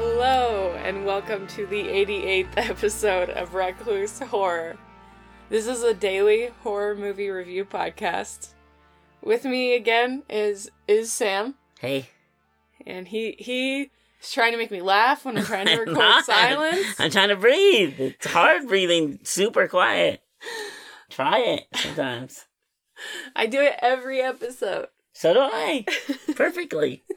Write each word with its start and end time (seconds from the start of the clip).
Hello, 0.00 0.74
and 0.84 1.04
welcome 1.04 1.48
to 1.48 1.66
the 1.66 1.82
88th 1.82 2.46
episode 2.56 3.30
of 3.30 3.54
Recluse 3.54 4.20
Horror. 4.20 4.76
This 5.50 5.66
is 5.66 5.82
a 5.82 5.92
daily 5.92 6.52
horror 6.62 6.94
movie 6.94 7.30
review 7.30 7.64
podcast. 7.64 8.50
With 9.24 9.44
me 9.44 9.74
again 9.74 10.22
is 10.30 10.70
is 10.86 11.12
Sam, 11.12 11.56
Hey. 11.80 12.10
and 12.86 13.08
he 13.08 13.34
he 13.40 13.90
is 14.22 14.30
trying 14.30 14.52
to 14.52 14.56
make 14.58 14.70
me 14.70 14.80
laugh 14.82 15.24
when 15.24 15.36
I'm 15.36 15.44
trying 15.44 15.66
to 15.66 15.72
I'm 15.72 15.78
record 15.80 15.94
not. 15.98 16.24
silence. 16.24 16.94
I'm 17.00 17.10
trying 17.10 17.30
to 17.30 17.36
breathe. 17.36 17.98
It's 17.98 18.26
hard 18.28 18.68
breathing 18.68 19.18
super 19.24 19.66
quiet. 19.66 20.22
Try 21.10 21.40
it 21.40 21.64
sometimes. 21.74 22.46
I 23.34 23.46
do 23.46 23.60
it 23.62 23.74
every 23.82 24.20
episode. 24.22 24.86
So 25.12 25.34
do 25.34 25.40
I. 25.40 25.84
Perfectly. 26.36 27.02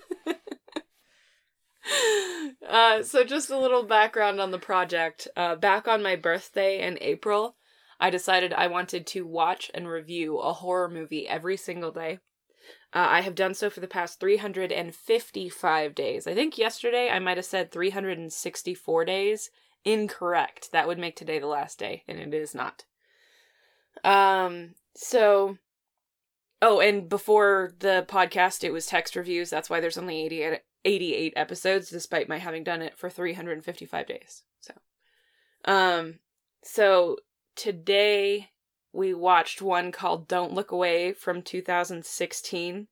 Uh, 2.68 3.04
so 3.04 3.24
just 3.24 3.50
a 3.50 3.58
little 3.60 3.84
background 3.84 4.40
on 4.40 4.52
the 4.52 4.60
project. 4.60 5.28
Uh, 5.36 5.56
back 5.56 5.88
on 5.88 6.02
my 6.02 6.16
birthday 6.16 6.82
in 6.82 6.98
April, 7.02 7.56
I 8.00 8.10
decided 8.10 8.54
I 8.54 8.68
wanted 8.68 9.06
to 9.08 9.26
watch 9.26 9.70
and 9.74 9.88
review 9.88 10.38
a 10.38 10.54
horror 10.54 10.88
movie 10.90 11.28
every 11.28 11.58
single 11.58 11.92
day. 11.92 12.20
Uh, 12.94 13.08
I 13.10 13.22
have 13.22 13.36
done 13.36 13.54
so 13.54 13.70
for 13.70 13.80
the 13.80 13.88
past 13.88 14.20
355 14.20 15.96
days. 15.96 16.28
I 16.28 16.34
think 16.34 16.58
yesterday 16.58 17.10
I 17.10 17.20
might 17.20 17.38
have 17.38 17.46
said 17.46 17.72
364 17.72 19.06
days. 19.06 19.50
Incorrect. 19.86 20.72
That 20.72 20.88
would 20.88 21.00
make 21.00 21.16
today 21.16 21.40
the 21.40 21.48
last 21.48 21.80
day, 21.80 22.04
and 22.08 22.20
it 22.20 22.34
is 22.34 22.54
not. 22.54 22.84
Um, 24.04 24.76
so. 24.96 25.58
Oh, 26.62 26.80
and 26.80 27.10
before 27.10 27.74
the 27.80 28.06
podcast, 28.08 28.64
it 28.64 28.72
was 28.72 28.86
text 28.86 29.16
reviews. 29.16 29.50
That's 29.50 29.70
why 29.70 29.80
there's 29.80 29.98
only 29.98 30.24
88, 30.26 30.62
88 30.86 31.34
episodes, 31.36 31.90
despite 31.90 32.30
my 32.30 32.38
having 32.38 32.64
done 32.64 32.82
it 32.82 32.98
for 32.98 33.10
355 33.10 34.08
days. 34.08 34.44
So, 34.60 34.74
um, 35.66 36.20
so 36.64 37.18
today 37.56 38.50
we 38.94 39.14
watched 39.14 39.62
one 39.62 39.92
called 39.92 40.28
Don't 40.28 40.54
Look 40.54 40.72
Away 40.72 41.14
from 41.14 41.42
2016, 41.42 42.88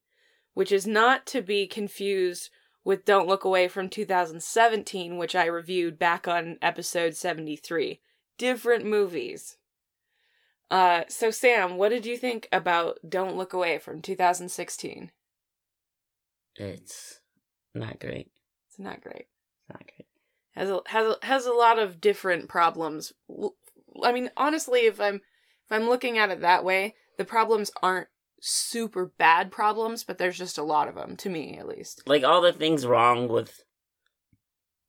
which 0.54 0.72
is 0.72 0.86
not 0.86 1.26
to 1.26 1.42
be 1.42 1.66
confused 1.66 2.50
with 2.84 3.04
Don't 3.04 3.28
Look 3.28 3.44
Away 3.44 3.68
from 3.68 3.88
2017, 3.88 5.18
which 5.18 5.34
I 5.34 5.44
reviewed 5.46 5.98
back 5.98 6.26
on 6.26 6.58
episode 6.62 7.14
73. 7.14 8.00
Different 8.38 8.84
movies. 8.86 9.58
Uh, 10.70 11.02
so 11.08 11.30
Sam, 11.30 11.76
what 11.76 11.90
did 11.90 12.06
you 12.06 12.16
think 12.16 12.48
about 12.52 12.98
Don't 13.06 13.36
Look 13.36 13.52
Away 13.52 13.78
from 13.78 14.00
2016? 14.00 15.10
It's 16.56 17.19
not 17.74 18.00
great. 18.00 18.30
It's 18.68 18.78
not 18.78 19.00
great. 19.02 19.26
It's 19.26 19.68
not 19.70 19.82
great. 19.86 20.06
has 20.54 20.70
a, 20.70 20.80
has 20.86 21.06
a, 21.06 21.26
has 21.26 21.46
a 21.46 21.52
lot 21.52 21.78
of 21.78 22.00
different 22.00 22.48
problems. 22.48 23.12
I 24.04 24.12
mean, 24.12 24.30
honestly, 24.36 24.80
if 24.80 25.00
I'm 25.00 25.16
if 25.16 25.70
I'm 25.72 25.88
looking 25.88 26.18
at 26.18 26.30
it 26.30 26.40
that 26.40 26.64
way, 26.64 26.94
the 27.18 27.24
problems 27.24 27.70
aren't 27.82 28.08
super 28.40 29.12
bad 29.18 29.50
problems, 29.52 30.02
but 30.04 30.18
there's 30.18 30.38
just 30.38 30.56
a 30.58 30.62
lot 30.62 30.88
of 30.88 30.94
them 30.94 31.16
to 31.18 31.28
me, 31.28 31.56
at 31.58 31.68
least. 31.68 32.02
Like 32.06 32.24
all 32.24 32.40
the 32.40 32.52
things 32.52 32.86
wrong 32.86 33.28
with 33.28 33.60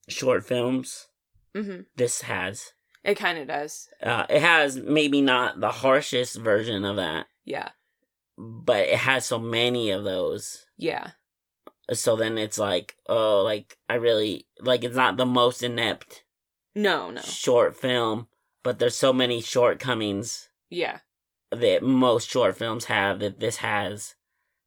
short 0.08 0.46
films, 0.46 1.08
hmm 1.56 1.82
this 1.96 2.22
has. 2.22 2.74
It 3.04 3.16
kind 3.16 3.40
of 3.40 3.48
does. 3.48 3.88
Uh, 4.02 4.26
it 4.30 4.42
has 4.42 4.78
maybe 4.78 5.22
not 5.22 5.60
the 5.60 5.72
harshest 5.72 6.38
version 6.40 6.86
of 6.86 6.98
that, 6.98 7.26
Yeah. 7.46 7.70
but 8.38 8.82
it 8.90 8.98
has 8.98 9.26
so 9.26 9.40
many 9.40 9.90
of 9.90 10.04
those. 10.04 10.66
Yeah. 10.78 11.12
So 11.94 12.16
then 12.16 12.38
it's 12.38 12.58
like, 12.58 12.96
oh, 13.10 13.42
like 13.42 13.78
I 13.90 13.96
really 13.96 14.46
like 14.60 14.84
it's 14.84 14.96
not 14.96 15.18
the 15.18 15.26
most 15.26 15.62
inept 15.64 16.24
No. 16.76 17.10
No. 17.12 17.22
short 17.22 17.76
film, 17.76 18.28
but 18.64 18.80
there's 18.80 18.96
so 18.96 19.12
many 19.12 19.42
shortcomings 19.42 20.50
Yeah. 20.70 21.00
that 21.52 21.84
most 21.84 22.30
short 22.30 22.56
films 22.58 22.86
have 22.86 23.20
that 23.20 23.40
this 23.40 23.58
has. 23.58 24.16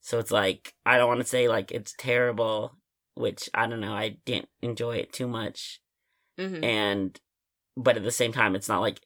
So 0.00 0.19
it's 0.19 0.30
like 0.30 0.75
I 0.84 0.98
don't 0.98 1.08
want 1.08 1.20
to 1.20 1.26
say 1.26 1.48
like 1.48 1.70
it's 1.72 1.94
terrible, 1.97 2.76
which 3.14 3.48
I 3.54 3.66
don't 3.66 3.81
know. 3.81 3.94
I 3.94 4.19
didn't 4.26 4.48
enjoy 4.60 4.96
it 4.96 5.12
too 5.12 5.28
much, 5.28 5.81
hmm 6.38 6.62
and 6.62 7.20
but 7.76 7.96
at 7.96 8.02
the 8.04 8.10
same 8.12 8.32
time, 8.32 8.54
it's 8.54 8.69
not 8.69 8.81
like 8.82 9.00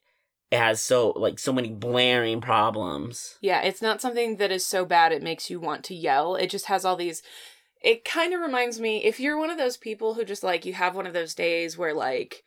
it 0.50 0.58
has 0.58 0.80
so 0.80 1.10
like 1.10 1.38
so 1.38 1.52
many 1.52 1.69
blaring 1.70 2.40
problems. 2.40 3.36
Yeah. 3.40 3.60
It's 3.62 3.80
not 3.82 4.00
something 4.00 4.36
that 4.38 4.50
is 4.50 4.66
so 4.66 4.84
bad 4.84 5.12
it 5.12 5.22
makes 5.22 5.50
you 5.50 5.60
want 5.60 5.84
to 5.84 5.94
yell. 5.94 6.34
It 6.36 6.48
just 6.50 6.66
has 6.66 6.84
all 6.84 6.96
these. 6.96 7.22
It 7.82 8.04
kind 8.04 8.34
of 8.34 8.40
reminds 8.40 8.80
me 8.80 9.04
if 9.04 9.20
you're 9.20 9.38
one 9.38 9.50
of 9.50 9.58
those 9.58 9.76
people 9.76 10.14
who 10.14 10.24
just 10.24 10.42
like 10.42 10.64
you 10.64 10.72
have 10.74 10.94
one 10.96 11.06
of 11.06 11.12
those 11.12 11.34
days 11.34 11.78
where 11.78 11.94
like 11.94 12.44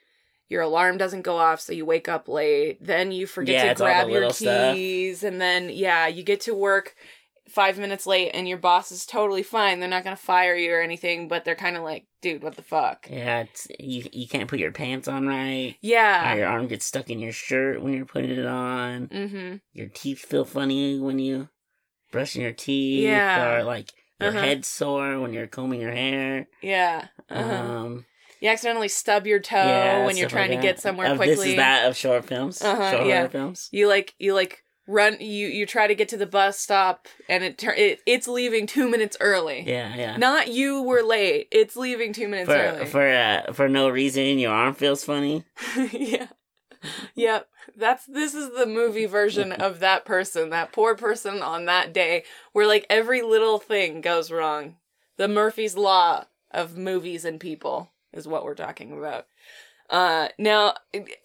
your 0.50 0.62
alarm 0.62 0.98
doesn't 0.98 1.22
go 1.22 1.38
off 1.38 1.62
so 1.62 1.72
you 1.72 1.86
wake 1.86 2.10
up 2.10 2.28
late 2.28 2.78
then 2.86 3.12
you 3.14 3.26
forget 3.26 3.56
Yeah, 3.56 3.64
to 3.66 3.72
it's 3.72 3.82
all 3.82 3.88
the 3.88 3.94
grab 3.94 4.10
your 4.10 4.20
little 4.20 4.34
stuff. 4.34 4.76
keys 4.76 5.24
and 5.24 5.40
then 5.40 5.70
yeah 5.72 6.08
you 6.08 6.24
get 6.24 6.42
to 6.42 6.54
work 6.54 6.96
five 7.48 7.78
minutes 7.80 8.06
late 8.06 8.32
and 8.34 8.48
your 8.50 8.58
boss 8.58 8.92
is 8.92 9.06
totally 9.06 9.44
fine 9.44 9.80
they're 9.80 9.88
not 9.90 10.04
gonna 10.04 10.16
fire 10.18 10.56
you 10.56 10.74
or 10.74 10.82
anything 10.82 11.28
but 11.30 11.46
they're 11.46 11.56
kind 11.56 11.78
of 11.78 11.84
like 11.84 12.06
dude 12.22 12.44
what 12.44 12.56
the 12.56 12.62
fuck 12.62 13.08
Yeah, 13.10 13.42
it's 13.42 13.68
you. 13.80 14.04
You 14.12 14.28
can't 14.28 14.50
put 14.50 14.60
your 14.60 14.72
pants 14.74 15.08
on 15.08 15.26
right. 15.26 15.72
Or 15.74 15.78
yeah 15.82 16.34
your 16.36 16.48
arm 16.48 16.68
gets 16.68 16.86
stuck 16.86 17.10
in 17.10 17.20
your 17.20 17.32
shirt 17.32 17.82
when 17.82 17.94
you're 17.94 18.06
putting 18.06 18.32
it 18.32 18.46
on. 18.46 19.08
mm-hmm 19.08 19.56
Your 19.74 19.88
teeth 19.88 20.20
feel 20.20 20.44
funny 20.46 21.00
when 21.00 21.18
you 21.20 21.48
brushing 22.12 22.42
your 22.42 22.52
teeth. 22.52 23.04
Yeah. 23.06 23.60
Or 23.60 23.64
like 23.64 23.90
your 24.22 24.30
Uh-huh. 24.30 24.40
head 24.42 24.66
sore 24.66 25.20
when 25.20 25.34
you're 25.34 25.48
combing 25.48 25.82
your 25.82 25.92
hair. 25.92 26.48
yeah 26.62 27.08
uh-huh. 27.30 27.54
Um. 27.54 28.06
you 28.40 28.50
accidentally 28.50 28.88
stub 28.90 29.26
your 29.28 29.40
toe 29.40 29.56
yeah, 29.58 30.06
when 30.06 30.18
you're 30.18 30.30
stuff 30.30 30.40
like 30.40 30.48
trying 30.48 30.58
to 30.60 30.62
get 30.68 30.80
somewhere 30.80 31.12
Of 31.12 31.18
quickly 31.18 31.36
This 31.36 31.46
is 31.46 31.56
that 31.58 31.88
of 31.90 31.96
short 31.98 32.26
films. 32.26 32.62
Uh-huh, 32.62 32.92
short 32.92 33.08
yeah. 33.08 33.28
films. 33.28 33.70
you 33.72 33.88
like 33.88 34.14
you 34.20 34.34
like 34.34 34.64
run 34.88 35.16
you 35.22 35.48
you 35.48 35.66
try 35.66 35.86
to 35.88 35.94
get 35.96 36.10
to 36.10 36.18
the 36.18 36.26
bus 36.26 36.58
stop 36.60 37.08
and 37.30 37.44
it, 37.44 37.58
tur- 37.58 37.74
it 37.78 38.00
it's 38.06 38.28
leaving 38.28 38.66
two 38.68 38.90
minutes 38.90 39.16
early 39.22 39.64
Yeah, 39.66 39.96
yeah. 39.96 40.18
Not 40.18 40.48
you 40.50 40.82
were 40.82 41.04
late. 41.04 41.48
It's 41.52 41.76
leaving 41.78 42.14
two 42.14 42.28
minutes 42.28 42.50
for 42.50 42.56
early. 42.58 42.86
for 42.88 43.08
uh, 43.08 43.54
for 43.54 43.70
no 43.70 43.90
reason, 43.90 44.40
your 44.40 44.52
arm 44.54 44.74
feels 44.74 45.04
funny. 45.06 45.44
yeah. 45.92 46.28
Yep. 47.16 47.48
That's 47.76 48.06
this 48.06 48.34
is 48.34 48.56
the 48.56 48.66
movie 48.66 49.06
version 49.06 49.52
of 49.52 49.80
that 49.80 50.06
person, 50.06 50.50
that 50.50 50.72
poor 50.72 50.96
person 50.96 51.42
on 51.42 51.66
that 51.66 51.94
day, 51.94 52.24
where 52.54 52.68
like 52.68 52.86
every 52.90 53.22
little 53.22 53.60
thing 53.60 54.02
goes 54.02 54.32
wrong. 54.32 54.78
The 55.18 55.28
Murphy's 55.28 55.76
Law 55.76 56.26
of 56.52 56.78
movies 56.78 57.26
and 57.26 57.40
people 57.40 57.92
is 58.14 58.28
what 58.28 58.44
we're 58.44 58.56
talking 58.56 58.98
about. 58.98 59.28
Uh, 59.90 60.30
now, 60.38 60.74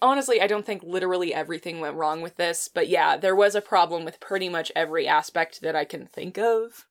honestly, 0.03 0.41
I 0.41 0.49
don't 0.49 0.67
think 0.67 0.83
literally 0.83 1.33
everything 1.33 1.81
went 1.81 1.95
wrong 1.95 2.21
with 2.21 2.37
this, 2.37 2.69
but 2.73 2.89
yeah, 2.89 3.17
there 3.17 3.37
was 3.37 3.55
a 3.55 3.61
problem 3.61 4.05
with 4.05 4.19
pretty 4.19 4.49
much 4.49 4.73
every 4.75 5.07
aspect 5.07 5.61
that 5.61 5.77
I 5.77 5.85
can 5.85 6.07
think 6.07 6.37
of. 6.37 6.87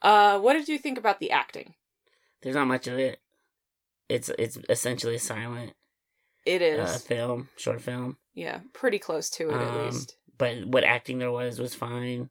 Uh, 0.00 0.38
what 0.38 0.52
did 0.52 0.68
you 0.68 0.78
think 0.78 0.96
about 0.96 1.18
the 1.18 1.32
acting? 1.32 1.74
There's 2.40 2.54
not 2.54 2.68
much 2.68 2.86
of 2.86 2.98
it. 2.98 3.20
It's 4.08 4.30
it's 4.38 4.58
essentially 4.68 5.18
silent 5.18 5.74
It 6.46 6.62
is. 6.62 6.80
uh, 6.80 6.98
film, 6.98 7.48
short 7.56 7.80
film. 7.80 8.16
Yeah, 8.34 8.60
pretty 8.72 8.98
close 8.98 9.28
to 9.30 9.50
it 9.50 9.54
at 9.54 9.68
Um, 9.68 9.84
least. 9.86 10.16
But 10.38 10.64
what 10.66 10.84
acting 10.84 11.18
there 11.18 11.30
was 11.32 11.58
was 11.60 11.74
fine. 11.74 12.30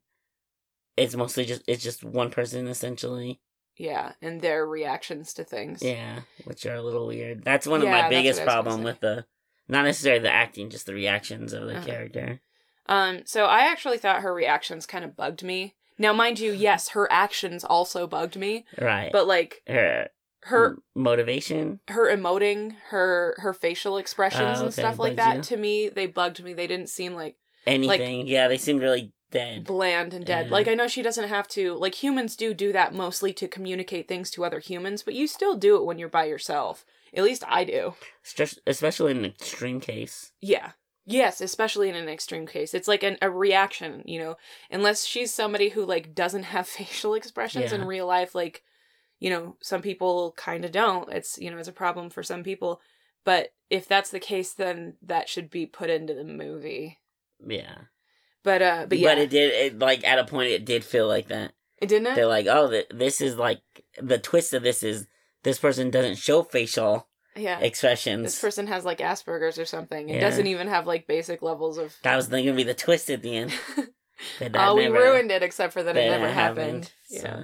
It's 0.98 1.16
mostly 1.16 1.46
just 1.46 1.62
it's 1.68 1.84
just 1.84 2.04
one 2.04 2.32
person 2.32 2.68
essentially. 2.68 3.40
Yeah, 3.78 4.14
and 4.22 4.42
their 4.42 4.66
reactions 4.66 5.34
to 5.36 5.44
things. 5.46 5.82
Yeah, 5.82 6.22
which 6.44 6.66
are 6.66 6.76
a 6.76 6.82
little 6.82 7.08
weird. 7.08 7.44
That's 7.46 7.66
one 7.68 7.82
of 7.82 7.88
my 7.88 8.10
biggest 8.10 8.40
what 8.42 8.50
I 8.50 8.58
was 8.58 8.66
gonna 8.66 8.74
problem 8.74 8.84
with 8.84 9.00
the 9.00 9.26
not 9.68 9.86
necessarily 9.86 10.22
the 10.24 10.32
acting, 10.34 10.70
just 10.70 10.86
the 10.88 10.94
reactions 10.94 11.54
of 11.54 11.68
the 11.68 11.78
Uh-huh. 11.78 11.86
character. 11.86 12.42
Um, 12.88 13.22
so 13.26 13.46
I 13.46 13.68
actually 13.72 14.00
thought 14.00 14.22
her 14.24 14.34
reactions 14.34 14.86
kind 14.88 15.06
of 15.06 15.16
bugged 15.16 15.44
me. 15.44 15.76
Now, 16.00 16.12
mind 16.12 16.40
you, 16.40 16.52
yes, 16.54 16.90
her 16.90 17.10
actions 17.12 17.64
also 17.64 18.08
bugged 18.08 18.36
me, 18.36 18.66
Right. 18.82 19.12
but 19.12 19.28
like 19.28 19.62
her 19.68 20.10
her 20.44 20.78
motivation. 20.96 21.80
her 21.90 22.08
emoting, 22.16 22.76
her 22.90 23.36
her 23.40 23.54
facial 23.54 23.98
expressions 23.98 24.60
Oh, 24.60 24.66
and 24.66 24.74
stuff 24.74 24.98
like 25.00 25.16
that 25.18 25.38
you. 25.38 25.42
to 25.44 25.58
me, 25.58 25.90
they 25.90 26.06
bugged 26.08 26.44
me. 26.44 26.54
They 26.54 26.68
didn't 26.68 26.90
seem 26.90 27.14
like 27.14 27.36
Anything. 27.68 28.28
yeah, 28.28 28.48
they 28.48 28.58
seemed 28.58 28.82
really 28.82 29.12
dead. 29.32 29.66
bland 29.66 30.14
and 30.14 30.26
dead. 30.26 30.46
Yeah. 30.48 30.52
Like 30.52 30.68
I 30.68 30.74
know 30.74 30.88
she 30.88 31.02
doesn't 31.02 31.28
have 31.30 31.48
to. 31.50 31.74
Like 31.76 31.96
humans 32.02 32.36
do 32.36 32.54
do 32.54 32.72
that 32.74 32.94
mostly 32.94 33.34
to 33.34 33.48
communicate 33.48 34.08
things 34.08 34.32
to 34.32 34.46
other 34.46 34.60
humans, 34.60 35.04
but 35.04 35.14
you 35.14 35.28
still 35.28 35.56
do 35.56 35.76
it 35.76 35.86
when 35.86 36.00
you're 36.00 36.10
by 36.10 36.26
yourself. 36.26 36.86
At 37.14 37.24
least 37.24 37.44
I 37.48 37.64
do. 37.64 37.96
Especially 38.66 39.12
in 39.12 39.18
an 39.18 39.26
extreme 39.26 39.80
case. 39.80 40.32
Yeah. 40.42 40.72
Yes, 41.06 41.42
especially 41.42 41.90
in 41.90 41.96
an 41.96 42.08
extreme 42.08 42.46
case. 42.46 42.76
It's 42.76 42.88
like 42.88 43.02
an, 43.02 43.18
a 43.22 43.32
reaction, 43.32 44.04
you 44.06 44.20
know, 44.20 44.38
unless 44.70 45.06
she's 45.06 45.34
somebody 45.34 45.70
who 45.70 45.84
like 45.84 46.14
doesn't 46.14 46.44
have 46.44 46.68
facial 46.80 47.14
expressions 47.16 47.72
in 47.74 47.86
real 47.86 48.06
life 48.08 48.36
like 48.36 48.64
you 49.20 49.30
know, 49.30 49.56
some 49.62 49.82
people 49.82 50.34
kind 50.38 50.66
of 50.66 50.72
don't. 50.72 51.12
It's, 51.12 51.38
you 51.38 51.52
know, 51.52 51.58
it's 51.58 51.68
a 51.68 51.74
problem 51.74 52.10
for 52.10 52.24
some 52.24 52.44
people. 52.44 52.80
But 53.26 53.50
if 53.70 53.88
that's 53.88 54.10
the 54.12 54.20
case 54.20 54.54
then 54.54 54.96
that 55.02 55.28
should 55.30 55.50
be 55.50 55.66
put 55.66 55.90
into 55.90 56.14
the 56.14 56.24
movie. 56.24 56.98
Yeah. 57.46 57.76
But 58.44 58.62
uh 58.62 58.86
but 58.88 58.98
yeah. 58.98 59.10
But 59.10 59.18
it 59.20 59.30
did 59.30 59.54
it 59.54 59.80
like 59.80 60.04
at 60.06 60.20
a 60.20 60.24
point 60.26 60.50
it 60.52 60.66
did 60.66 60.84
feel 60.84 61.08
like 61.08 61.28
that. 61.28 61.52
it 61.82 61.88
didn't 61.90 62.08
it? 62.08 62.16
They're 62.16 62.26
like, 62.28 62.48
oh, 62.48 62.70
th- 62.70 62.88
this 62.92 63.20
is 63.22 63.36
like 63.36 63.62
the 64.02 64.18
twist 64.18 64.54
of 64.54 64.64
this 64.64 64.84
is 64.84 65.08
this 65.44 65.60
person 65.60 65.90
doesn't 65.92 66.16
show 66.18 66.44
facial 66.44 67.08
Yeah. 67.36 67.60
expressions. 67.60 68.24
This 68.24 68.42
person 68.42 68.68
has 68.68 68.86
like 68.86 69.00
Asperger's 69.00 69.60
or 69.60 69.66
something. 69.66 70.10
It 70.10 70.16
Yeah. 70.16 70.22
doesn't 70.22 70.48
even 70.48 70.68
have 70.70 70.88
like 70.88 71.06
basic 71.08 71.42
levels 71.42 71.78
of. 71.78 71.96
that 72.04 72.16
was 72.16 72.28
going 72.28 72.46
to 72.46 72.54
be 72.54 72.64
the 72.64 72.74
twist 72.74 73.10
at 73.10 73.22
the 73.22 73.36
end. 73.36 73.54
Oh, 74.54 74.76
we 74.76 74.88
ruined 74.88 75.32
it 75.32 75.44
except 75.44 75.72
for 75.72 75.82
that 75.82 75.96
it 75.96 76.10
that 76.10 76.20
never 76.20 76.30
happened. 76.30 76.92
Yeah. 77.10 77.22
so. 77.22 77.44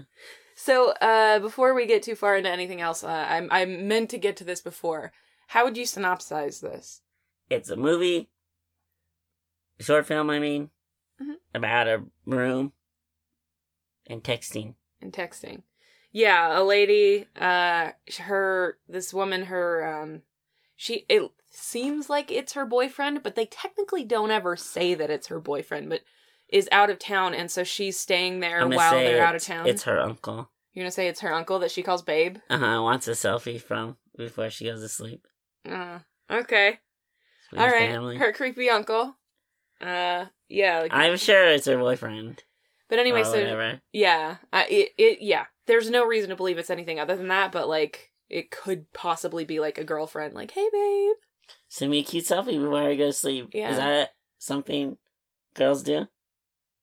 So, 0.65 0.93
uh, 0.93 1.37
before 1.37 1.75
we 1.75 1.85
get 1.85 2.01
too 2.01 2.15
far 2.15 2.35
into 2.35 2.49
anything 2.49 2.81
else, 2.81 3.03
uh, 3.03 3.07
I'm 3.29 3.49
I 3.51 3.65
meant 3.65 4.09
to 4.09 4.17
get 4.17 4.35
to 4.37 4.43
this 4.43 4.61
before. 4.61 5.13
How 5.49 5.63
would 5.63 5.77
you 5.77 5.83
synopsize 5.83 6.59
this? 6.59 7.01
It's 7.51 7.69
a 7.69 7.75
movie, 7.75 8.29
short 9.79 10.07
film, 10.07 10.31
I 10.31 10.39
mean, 10.39 10.71
Mhm. 11.21 11.35
about 11.53 11.87
a 11.87 12.05
room 12.25 12.73
and 14.07 14.23
texting. 14.23 14.73
And 14.99 15.13
texting. 15.13 15.61
Yeah, 16.11 16.59
a 16.59 16.63
lady. 16.63 17.27
Uh, 17.39 17.91
her 18.21 18.79
this 18.89 19.13
woman. 19.13 19.43
Her 19.43 19.85
um, 19.85 20.23
she. 20.75 21.05
It 21.07 21.29
seems 21.51 22.09
like 22.09 22.31
it's 22.31 22.53
her 22.53 22.65
boyfriend, 22.65 23.21
but 23.21 23.35
they 23.35 23.45
technically 23.45 24.03
don't 24.03 24.31
ever 24.31 24.55
say 24.55 24.95
that 24.95 25.11
it's 25.11 25.27
her 25.27 25.39
boyfriend. 25.39 25.89
But 25.89 26.01
is 26.49 26.67
out 26.71 26.89
of 26.89 26.97
town, 26.97 27.35
and 27.35 27.51
so 27.51 27.63
she's 27.63 27.99
staying 27.99 28.39
there 28.39 28.67
while 28.67 28.93
they're 28.93 29.23
out 29.23 29.35
of 29.35 29.43
town. 29.43 29.67
It's 29.67 29.83
her 29.83 29.99
uncle. 29.99 30.49
You're 30.75 30.83
gonna 30.83 30.91
say 30.91 31.07
it's 31.07 31.21
her 31.21 31.33
uncle 31.33 31.57
that 31.59 31.71
she 31.71 31.81
calls 31.81 32.03
Babe. 32.03 32.37
Uh 32.49 32.57
huh. 32.59 32.81
Wants 32.83 33.07
a 33.07 33.11
selfie 33.11 33.59
from 33.61 33.97
before 34.17 34.49
she 34.51 34.65
goes 34.65 34.81
to 34.81 34.89
sleep. 34.89 35.25
Uh, 35.67 35.99
okay. 36.29 36.79
with 37.51 37.61
All 37.61 37.67
her 37.67 37.71
family. 37.79 38.17
Her 38.17 38.33
creepy 38.33 38.69
uncle. 38.69 39.15
Uh, 39.81 40.25
yeah. 40.49 40.81
like- 40.81 40.93
I'm 40.93 41.17
sure 41.17 41.47
it's 41.47 41.65
her 41.65 41.77
boyfriend. 41.77 42.43
but 42.89 42.99
anyway, 42.99 43.23
so 43.23 43.31
whatever. 43.31 43.81
yeah, 43.93 44.35
I, 44.53 44.65
it 44.65 44.89
it 44.97 45.17
yeah. 45.21 45.45
There's 45.65 45.89
no 45.89 46.05
reason 46.05 46.29
to 46.29 46.35
believe 46.35 46.57
it's 46.59 46.69
anything 46.69 46.99
other 46.99 47.15
than 47.15 47.29
that, 47.29 47.51
but 47.51 47.67
like 47.67 48.11
it 48.29 48.51
could 48.51 48.91
possibly 48.93 49.45
be 49.45 49.59
like 49.59 49.77
a 49.77 49.83
girlfriend, 49.83 50.33
like, 50.33 50.51
"Hey, 50.51 50.67
babe." 50.71 51.15
Send 51.69 51.89
me 51.91 51.99
a 51.99 52.03
cute 52.03 52.25
selfie 52.25 52.59
before 52.59 52.83
I 52.83 52.95
go 52.95 53.07
to 53.07 53.13
sleep. 53.13 53.49
Yeah. 53.53 53.71
Is 53.71 53.77
that 53.77 54.09
something 54.39 54.97
girls 55.55 55.83
do? 55.83 56.07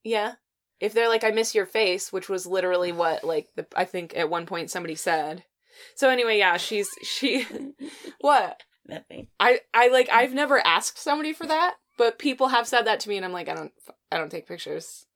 Yeah. 0.04 0.34
If 0.82 0.92
they're 0.92 1.08
like, 1.08 1.24
"I 1.24 1.30
miss 1.30 1.54
your 1.54 1.66
face," 1.66 2.12
which 2.12 2.28
was 2.28 2.46
literally 2.46 2.92
what 2.92 3.24
like 3.24 3.48
the 3.54 3.66
I 3.74 3.84
think 3.84 4.16
at 4.16 4.28
one 4.28 4.46
point 4.46 4.70
somebody 4.70 4.96
said. 4.96 5.44
So 5.94 6.10
anyway, 6.10 6.38
yeah, 6.38 6.56
she's 6.58 6.90
she. 7.02 7.46
what 8.20 8.62
Nothing. 8.86 9.28
I 9.38 9.60
I 9.72 9.88
like 9.88 10.08
I've 10.10 10.34
never 10.34 10.64
asked 10.66 10.98
somebody 10.98 11.32
for 11.32 11.46
that, 11.46 11.76
but 11.96 12.18
people 12.18 12.48
have 12.48 12.66
said 12.66 12.82
that 12.82 13.00
to 13.00 13.08
me, 13.08 13.16
and 13.16 13.24
I'm 13.24 13.32
like, 13.32 13.48
I 13.48 13.54
don't 13.54 13.72
I 14.10 14.18
don't 14.18 14.30
take 14.30 14.48
pictures. 14.48 15.06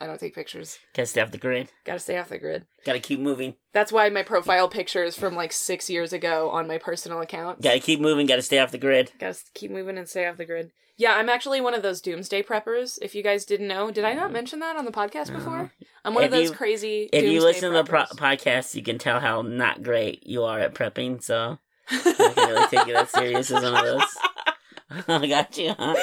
I 0.00 0.06
don't 0.06 0.20
take 0.20 0.34
pictures. 0.34 0.78
Gotta 0.94 1.06
stay 1.06 1.20
off 1.22 1.30
the 1.30 1.38
grid. 1.38 1.68
Gotta 1.84 1.98
stay 1.98 2.18
off 2.18 2.28
the 2.28 2.38
grid. 2.38 2.66
Gotta 2.84 3.00
keep 3.00 3.18
moving. 3.20 3.54
That's 3.72 3.90
why 3.92 4.08
my 4.10 4.22
profile 4.22 4.68
picture 4.68 5.02
is 5.04 5.16
from 5.16 5.34
like 5.34 5.52
six 5.52 5.88
years 5.88 6.12
ago 6.12 6.50
on 6.50 6.66
my 6.68 6.78
personal 6.78 7.20
account. 7.20 7.62
Gotta 7.62 7.80
keep 7.80 8.00
moving. 8.00 8.26
Gotta 8.26 8.42
stay 8.42 8.58
off 8.58 8.70
the 8.72 8.78
grid. 8.78 9.12
Gotta 9.18 9.38
keep 9.54 9.70
moving 9.70 9.96
and 9.98 10.08
stay 10.08 10.26
off 10.26 10.36
the 10.36 10.44
grid. 10.44 10.72
Yeah, 10.98 11.12
I'm 11.14 11.28
actually 11.28 11.60
one 11.60 11.74
of 11.74 11.82
those 11.82 12.00
doomsday 12.00 12.42
preppers. 12.42 12.98
If 13.02 13.14
you 13.14 13.22
guys 13.22 13.44
didn't 13.44 13.68
know, 13.68 13.90
did 13.90 14.04
I 14.06 14.14
not 14.14 14.32
mention 14.32 14.60
that 14.60 14.76
on 14.76 14.86
the 14.86 14.90
podcast 14.90 15.30
before? 15.32 15.70
I'm 16.04 16.14
one 16.14 16.24
of 16.24 16.32
Uh-huh. 16.32 16.40
Those 16.40 16.50
you- 16.50 16.56
crazy. 16.56 17.10
If 17.12 17.24
you 17.24 17.42
listen 17.42 17.70
to 17.70 17.76
the 17.76 17.84
pro- 17.84 18.04
podcast, 18.04 18.74
you 18.74 18.82
can 18.82 18.96
tell 18.98 19.20
how 19.20 19.42
not 19.42 19.82
great 19.82 20.26
you 20.26 20.44
are 20.44 20.58
at 20.58 20.74
prepping. 20.74 21.22
So 21.22 21.58
I 21.90 21.98
can't 22.34 22.36
really 22.36 22.66
take 22.68 22.86
you 22.86 22.94
that 22.94 23.10
serious 23.10 23.50
as 23.50 23.62
one 23.62 23.74
of 23.74 23.84
those. 23.84 25.06
I 25.08 25.26
got 25.28 25.58
you, 25.58 25.74
huh? 25.78 25.96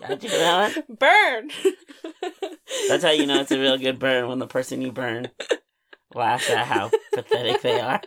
Got 0.00 0.22
you 0.22 0.28
for 0.30 0.36
that 0.36 0.76
one. 0.88 0.96
Burn. 0.98 1.50
That's 2.88 3.04
how 3.04 3.10
you 3.10 3.26
know 3.26 3.40
it's 3.40 3.50
a 3.52 3.58
real 3.58 3.78
good 3.78 3.98
burn 3.98 4.28
when 4.28 4.38
the 4.38 4.46
person 4.46 4.80
you 4.82 4.92
burn 4.92 5.30
laughs 6.14 6.48
at 6.50 6.66
how 6.66 6.90
pathetic 7.14 7.62
they 7.62 7.80
are. 7.80 8.00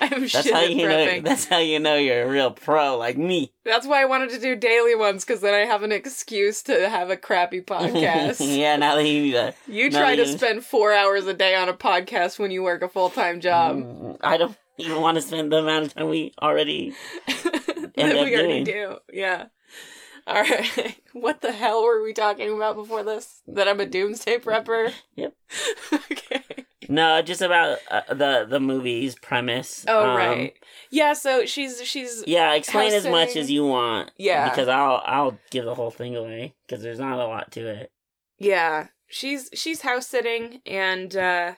I'm 0.00 0.22
That's 0.22 0.50
how 0.50 0.62
you 0.62 0.88
know. 0.88 1.20
That's 1.20 1.44
how 1.44 1.58
you 1.58 1.78
know 1.78 1.94
you're 1.94 2.24
a 2.24 2.28
real 2.28 2.50
pro, 2.50 2.96
like 2.98 3.16
me. 3.16 3.52
That's 3.64 3.86
why 3.86 4.02
I 4.02 4.04
wanted 4.04 4.30
to 4.30 4.40
do 4.40 4.56
daily 4.56 4.96
ones 4.96 5.24
because 5.24 5.40
then 5.40 5.54
I 5.54 5.58
have 5.58 5.84
an 5.84 5.92
excuse 5.92 6.60
to 6.64 6.88
have 6.88 7.10
a 7.10 7.16
crappy 7.16 7.60
podcast. 7.66 8.38
yeah, 8.58 8.74
now 8.76 8.96
that 8.96 9.06
you 9.06 9.36
a 9.36 9.54
You 9.68 9.90
try 9.90 10.16
to 10.16 10.26
you- 10.26 10.36
spend 10.38 10.64
four 10.64 10.92
hours 10.92 11.26
a 11.26 11.34
day 11.34 11.54
on 11.54 11.68
a 11.68 11.72
podcast 11.74 12.38
when 12.40 12.50
you 12.50 12.64
work 12.64 12.82
a 12.82 12.88
full 12.88 13.10
time 13.10 13.40
job. 13.40 13.76
Mm, 13.76 14.18
I 14.22 14.38
don't 14.38 14.56
even 14.76 15.00
want 15.00 15.16
to 15.16 15.22
spend 15.22 15.52
the 15.52 15.58
amount 15.58 15.86
of 15.86 15.94
time 15.94 16.08
we 16.08 16.32
already. 16.42 16.94
End 17.96 18.12
we 18.14 18.18
already 18.18 18.36
doing. 18.36 18.64
do. 18.64 18.96
Yeah. 19.12 19.46
All 20.28 20.42
right. 20.42 20.96
What 21.14 21.40
the 21.40 21.50
hell 21.52 21.82
were 21.82 22.00
we 22.02 22.12
talking 22.12 22.54
about 22.54 22.76
before 22.76 23.02
this? 23.02 23.40
That 23.48 23.66
I'm 23.66 23.80
a 23.80 23.86
doomsday 23.86 24.38
prepper. 24.38 24.92
Yep. 25.16 25.34
okay. 26.12 26.42
No, 26.88 27.20
just 27.22 27.40
about 27.42 27.78
uh, 27.90 28.02
the 28.14 28.46
the 28.48 28.60
movie's 28.60 29.16
premise. 29.16 29.84
Oh 29.88 30.10
Um, 30.10 30.16
right. 30.16 30.54
Yeah. 30.90 31.14
So 31.14 31.44
she's 31.44 31.82
she's 31.82 32.22
Yeah, 32.26 32.54
explain 32.54 32.92
as 32.92 33.04
much 33.06 33.34
as 33.34 33.50
you 33.50 33.66
want. 33.66 34.12
Yeah. 34.16 34.48
because 34.48 34.68
I'll 34.68 35.02
I'll 35.04 35.38
give 35.50 35.64
the 35.64 35.74
whole 35.74 35.90
thing 35.90 36.14
away 36.14 36.54
because 36.66 36.82
there's 36.84 37.00
not 37.00 37.18
a 37.18 37.26
lot 37.26 37.50
to 37.52 37.66
it. 37.66 37.90
yeah 38.38 38.88
she's 39.08 39.48
she's 39.54 39.80
house 39.80 40.06
sitting 40.06 40.60
and 40.66 41.16
uh 41.16 41.54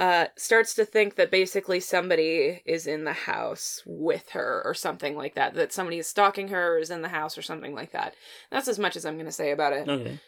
uh 0.00 0.26
starts 0.36 0.72
to 0.74 0.84
think 0.84 1.14
that 1.16 1.30
basically 1.30 1.78
somebody 1.80 2.62
is 2.64 2.86
in 2.86 3.04
the 3.04 3.12
house 3.12 3.82
with 3.84 4.30
her 4.30 4.62
or 4.64 4.72
something 4.74 5.14
like 5.16 5.34
that 5.34 5.54
that 5.54 5.72
somebody 5.72 5.98
is 5.98 6.06
stalking 6.08 6.48
her 6.48 6.74
or 6.74 6.78
is 6.78 6.90
in 6.90 7.02
the 7.02 7.08
house 7.18 7.36
or 7.36 7.42
something 7.42 7.74
like 7.74 7.92
that 7.92 8.14
that's 8.50 8.68
as 8.68 8.78
much 8.78 8.96
as 8.96 9.04
i'm 9.04 9.14
going 9.20 9.26
to 9.26 9.32
say 9.42 9.50
about 9.50 9.72
it 9.72 9.88
Okay. 9.88 10.18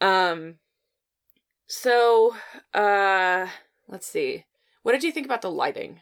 um 0.00 0.56
so 1.66 2.34
uh 2.74 3.46
let's 3.88 4.06
see 4.06 4.44
what 4.82 4.92
did 4.92 5.02
you 5.04 5.12
think 5.12 5.26
about 5.26 5.42
the 5.42 5.50
lighting 5.50 6.00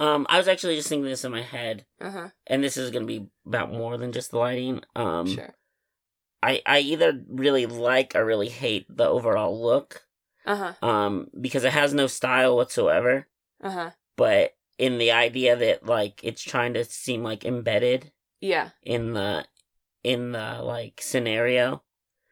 Um, 0.00 0.26
I 0.28 0.38
was 0.38 0.48
actually 0.48 0.76
just 0.76 0.88
thinking 0.88 1.10
this 1.10 1.24
in 1.24 1.32
my 1.32 1.42
head, 1.42 1.84
uh-huh 2.00 2.28
and 2.46 2.62
this 2.62 2.76
is 2.76 2.90
gonna 2.90 3.06
be 3.06 3.26
about 3.46 3.72
more 3.72 3.96
than 3.98 4.12
just 4.12 4.30
the 4.30 4.38
lighting. 4.38 4.82
Um, 4.96 5.26
sure 5.26 5.54
I 6.42 6.62
I 6.66 6.78
either 6.80 7.20
really 7.28 7.66
like 7.66 8.14
or 8.14 8.24
really 8.24 8.48
hate 8.48 8.86
the 8.88 9.06
overall 9.08 9.60
look. 9.60 10.02
Uh-huh. 10.48 10.86
Um, 10.86 11.28
because 11.40 11.64
it 11.64 11.72
has 11.72 11.94
no 11.94 12.06
style 12.06 12.56
whatsoever. 12.56 13.28
uh-huh. 13.62 13.90
But 14.16 14.56
in 14.78 14.98
the 14.98 15.12
idea 15.12 15.54
that 15.56 15.86
like 15.86 16.20
it's 16.22 16.42
trying 16.42 16.74
to 16.74 16.84
seem 16.84 17.22
like 17.22 17.44
embedded 17.44 18.12
yeah. 18.40 18.70
in 18.82 19.12
the 19.12 19.44
in 20.02 20.32
the 20.32 20.60
like 20.62 21.00
scenario 21.00 21.82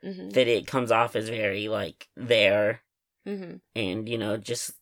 mm-hmm. 0.04 0.30
that 0.30 0.49
it 0.49 0.66
comes 0.66 0.90
off 0.90 1.16
as 1.16 1.28
very 1.28 1.68
like 1.68 2.08
there 2.16 2.82
mm-hmm. 3.26 3.56
and 3.75 4.08
you 4.08 4.16
know 4.16 4.37
just 4.37 4.73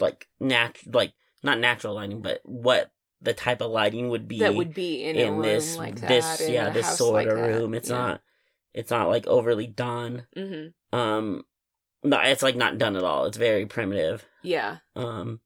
like 0.00 0.28
nat 0.40 0.72
like 0.86 1.12
not 1.42 1.58
natural 1.60 1.94
lighting 1.94 2.20
but 2.20 2.40
what 2.44 2.90
the 3.20 3.32
type 3.32 3.60
of 3.60 3.70
lighting 3.70 4.08
would 4.08 4.26
be 4.26 4.40
that 4.40 4.54
would 4.54 4.74
be 4.74 5.04
in, 5.04 5.16
a 5.16 5.30
room 5.30 5.42
this 5.42 5.76
like 5.76 6.00
that 6.00 6.08
this 6.08 6.40
in 6.40 6.52
yeah 6.52 6.70
this 6.70 6.98
sort 6.98 7.14
like 7.14 7.28
of 7.28 7.36
that. 7.36 7.46
room. 7.46 7.74
It's 7.74 7.88
Yeah. 7.88 7.96
not 7.96 8.20
it's 8.74 8.90
not 8.90 9.08
like 9.08 9.26
overly 9.26 9.66
done. 9.68 10.26
Mm-hmm. 10.36 10.98
Um 10.98 11.44
no 12.04 12.18
it's 12.20 12.42
like 12.42 12.56
not 12.56 12.78
done 12.78 12.96
at 12.96 13.04
all. 13.04 13.26
It's 13.26 13.36
very 13.38 13.66
primitive. 13.66 14.26
Yeah. 14.42 14.78
Um 14.96 15.40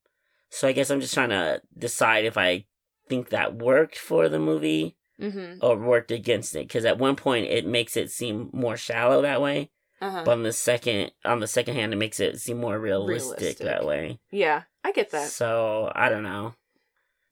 so 0.49 0.69
i 0.69 0.73
guess 0.73 0.91
i'm 0.91 1.01
just 1.01 1.13
trying 1.13 1.29
to 1.31 1.61
decide 1.77 2.25
if 2.25 2.39
i 2.39 2.65
think 3.09 3.31
that 3.31 3.57
worked 3.57 3.99
for 3.99 4.29
the 4.29 4.39
movie 4.39 4.97
mm-hmm. 5.21 5.59
or 5.61 5.77
worked 5.77 6.11
against 6.11 6.55
it 6.55 6.67
because 6.69 6.85
at 6.85 6.99
one 6.99 7.17
point 7.17 7.47
it 7.47 7.67
makes 7.67 7.97
it 7.97 8.11
seem 8.11 8.49
more 8.53 8.77
shallow 8.77 9.21
that 9.23 9.43
way 9.43 9.71
uh-huh. 10.01 10.23
but 10.25 10.33
on 10.33 10.45
the 10.45 10.53
second 10.53 11.11
on 11.25 11.41
the 11.41 11.47
second 11.47 11.75
hand 11.75 11.93
it 11.93 11.97
makes 11.97 12.21
it 12.21 12.41
seem 12.41 12.59
more 12.59 12.79
realistic, 12.79 13.39
Realistic. 13.41 13.67
that 13.67 13.85
way. 13.85 14.21
Yeah, 14.31 14.63
I 14.85 14.93
get 14.93 15.11
that. 15.11 15.29
so 15.31 15.91
i 15.95 16.09
don't 16.09 16.23
know. 16.23 16.55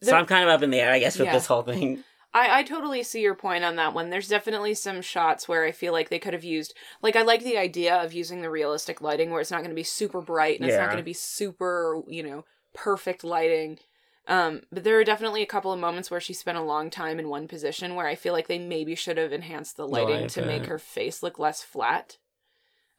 So 0.02 0.14
i'm 0.16 0.26
kind 0.26 0.44
of 0.44 0.50
up 0.50 0.62
in 0.62 0.70
the 0.70 0.80
air 0.80 0.92
i 0.92 0.98
guess 0.98 1.16
with 1.18 1.26
Yeah. 1.26 1.34
this 1.34 1.46
whole 1.46 1.62
thing 1.62 2.02
I, 2.34 2.58
I 2.58 2.62
totally 2.64 3.04
see 3.04 3.22
your 3.22 3.36
point 3.36 3.62
on 3.62 3.76
that 3.76 3.94
one. 3.94 4.10
There's 4.10 4.28
definitely 4.28 4.74
some 4.74 5.00
shots 5.00 5.48
where 5.48 5.64
I 5.64 5.70
feel 5.70 5.92
like 5.92 6.08
they 6.10 6.18
could 6.18 6.34
have 6.34 6.44
used, 6.44 6.74
like, 7.00 7.14
I 7.14 7.22
like 7.22 7.44
the 7.44 7.56
idea 7.56 7.94
of 7.94 8.12
using 8.12 8.42
the 8.42 8.50
realistic 8.50 9.00
lighting 9.00 9.30
where 9.30 9.40
it's 9.40 9.52
not 9.52 9.58
going 9.60 9.70
to 9.70 9.74
be 9.74 9.84
super 9.84 10.20
bright 10.20 10.58
and 10.58 10.68
it's 10.68 10.76
not 10.76 10.86
Yeah. 10.86 10.90
going 10.90 10.98
to 10.98 11.04
be 11.04 11.12
super, 11.12 12.02
you 12.08 12.24
know, 12.24 12.44
perfect 12.74 13.22
lighting. 13.22 13.78
Um, 14.26 14.62
but 14.72 14.82
there 14.84 14.98
are 14.98 15.04
definitely 15.04 15.42
a 15.42 15.46
couple 15.46 15.72
of 15.72 15.78
moments 15.78 16.10
where 16.10 16.20
she 16.20 16.32
spent 16.32 16.58
a 16.58 16.62
long 16.62 16.90
time 16.90 17.20
in 17.20 17.28
one 17.28 17.46
position 17.46 17.94
where 17.94 18.08
I 18.08 18.16
feel 18.16 18.32
like 18.32 18.48
they 18.48 18.58
maybe 18.58 18.94
should 18.94 19.18
have 19.18 19.32
enhanced 19.32 19.76
the 19.76 19.86
lighting 19.86 20.26
to 20.28 20.42
make 20.42 20.66
her 20.66 20.78
face 20.78 21.22
look 21.22 21.38
less 21.38 21.62
flat. 21.62 22.18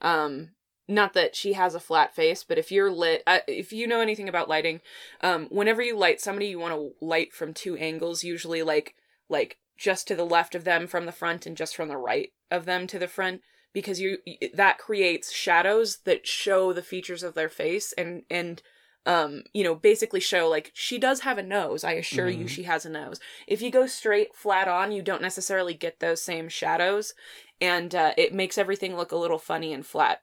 Um, 0.01 0.51
not 0.87 1.13
that 1.13 1.35
she 1.35 1.53
has 1.53 1.73
a 1.73 1.79
flat 1.79 2.15
face, 2.15 2.43
but 2.43 2.59
if 2.59 2.71
you're 2.71 2.91
lit, 2.91 3.23
uh, 3.25 3.39
if 3.47 3.73
you 3.73 3.87
know 3.87 4.01
anything 4.01 4.29
about 4.29 4.47
lighting, 4.47 4.81
um, 5.21 5.47
whenever 5.47 5.81
you 5.81 5.97
light 5.97 6.21
somebody, 6.21 6.45
you 6.45 6.59
want 6.59 6.75
to 6.75 6.93
light 7.03 7.33
from 7.33 7.53
two 7.53 7.75
angles, 7.75 8.23
usually 8.23 8.61
like 8.61 8.95
like 9.29 9.57
just 9.77 10.07
to 10.07 10.15
the 10.15 10.25
left 10.25 10.55
of 10.55 10.63
them 10.63 10.87
from 10.87 11.05
the 11.05 11.11
front 11.11 11.45
and 11.45 11.57
just 11.57 11.75
from 11.75 11.87
the 11.87 11.97
right 11.97 12.31
of 12.49 12.65
them 12.65 12.87
to 12.87 12.99
the 12.99 13.07
front 13.07 13.41
because 13.73 13.99
you 13.99 14.17
that 14.53 14.77
creates 14.77 15.33
shadows 15.33 15.97
that 16.05 16.25
show 16.25 16.71
the 16.71 16.81
features 16.81 17.23
of 17.23 17.33
their 17.33 17.49
face 17.49 17.93
and 17.97 18.23
and 18.29 18.61
um 19.05 19.43
you 19.53 19.63
know 19.63 19.75
basically 19.75 20.19
show 20.21 20.47
like 20.47 20.71
she 20.73 20.97
does 20.97 21.19
have 21.21 21.37
a 21.37 21.43
nose. 21.43 21.83
I 21.83 21.91
assure 21.93 22.29
you 22.29 22.45
Mhm. 22.45 22.49
she 22.49 22.63
has 22.63 22.85
a 22.85 22.89
nose. 22.89 23.19
If 23.47 23.61
you 23.61 23.69
go 23.69 23.85
straight 23.85 24.33
flat 24.33 24.67
on 24.67 24.91
you 24.91 25.01
don't 25.01 25.21
necessarily 25.21 25.73
get 25.73 25.99
those 25.99 26.21
same 26.21 26.47
shadows 26.49 27.13
and 27.61 27.93
uh, 27.93 28.13
it 28.17 28.33
makes 28.33 28.57
everything 28.57 28.95
look 28.95 29.11
a 29.11 29.17
little 29.17 29.37
funny 29.39 29.73
and 29.73 29.85
flat. 29.85 30.21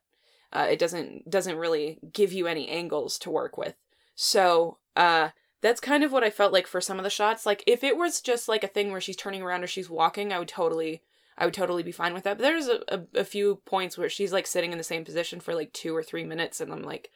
Uh, 0.53 0.67
it 0.71 0.79
doesn't 0.79 1.29
doesn't 1.31 1.57
really 1.57 1.99
give 2.13 2.33
you 2.33 2.47
any 2.47 2.69
angles 2.69 3.19
to 3.19 3.31
work 3.31 3.57
with. 3.59 3.75
So 4.15 4.79
uh 4.97 5.31
that's 5.63 5.81
kind 5.81 6.05
of 6.05 6.13
what 6.13 6.25
I 6.25 6.31
felt 6.31 6.53
like 6.53 6.67
for 6.67 6.81
some 6.81 6.99
of 6.99 7.05
the 7.05 7.11
shots. 7.11 7.47
Like 7.47 7.65
if 7.67 7.83
it 7.83 7.97
was 7.97 8.21
just 8.21 8.49
like 8.49 8.63
a 8.63 8.69
thing 8.69 8.91
where 8.91 9.01
she's 9.01 9.17
turning 9.17 9.43
around 9.43 9.65
or 9.65 9.69
she's 9.69 9.89
walking, 9.89 10.33
I 10.33 10.39
would 10.39 10.49
totally 10.49 11.03
I 11.39 11.47
would 11.47 11.55
totally 11.55 11.83
be 11.83 11.93
fine 11.93 12.13
with 12.13 12.25
that. 12.25 12.37
But 12.37 12.43
there's 12.43 12.69
a, 12.69 12.81
a, 12.89 13.21
a 13.21 13.25
few 13.25 13.57
points 13.65 13.97
where 13.97 14.11
she's 14.11 14.33
like 14.33 14.47
sitting 14.47 14.73
in 14.73 14.79
the 14.79 14.85
same 14.85 15.05
position 15.05 15.41
for 15.41 15.55
like 15.55 15.73
two 15.73 15.97
or 15.97 16.03
three 16.03 16.25
minutes 16.25 16.61
and 16.61 16.71
I'm 16.71 16.83
like, 16.83 17.11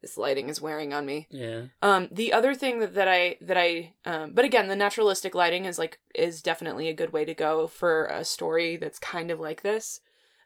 this 0.00 0.16
lighting 0.16 0.48
is 0.48 0.60
wearing 0.60 0.94
on 0.94 1.04
me. 1.04 1.26
Yeah. 1.30 1.64
Um, 1.82 2.08
the 2.12 2.32
other 2.32 2.54
thing 2.54 2.78
that, 2.78 2.94
that 2.94 3.08
I 3.08 3.36
that 3.40 3.58
I 3.58 3.94
um, 4.04 4.32
but 4.32 4.44
again, 4.44 4.68
the 4.68 4.76
naturalistic 4.76 5.34
lighting 5.34 5.64
is 5.64 5.78
like 5.78 5.98
is 6.14 6.40
definitely 6.40 6.88
a 6.88 6.94
good 6.94 7.12
way 7.12 7.24
to 7.24 7.34
go 7.34 7.66
for 7.66 8.06
a 8.06 8.24
story 8.24 8.76
that's 8.76 9.00
kind 9.00 9.30
of 9.30 9.40
like 9.40 9.62
this. 9.62 10.00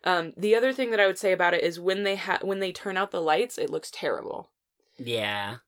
Um, 0.05 0.33
the 0.37 0.57
other 0.57 0.73
thing 0.73 0.91
that 0.91 1.01
I 1.01 1.07
would 1.07 1.19
say 1.19 1.33
about 1.33 1.55
it 1.55 1.63
is 1.63 1.79
when 1.79 2.03
they 2.03 2.17
ha- 2.17 2.39
when 2.41 2.61
they 2.61 2.73
turn 2.73 2.97
out 2.97 3.11
the 3.11 3.21
lights, 3.21 3.59
it 3.59 3.71
looks 3.71 3.91
terrible. 3.91 4.51
Yeah. 4.97 5.59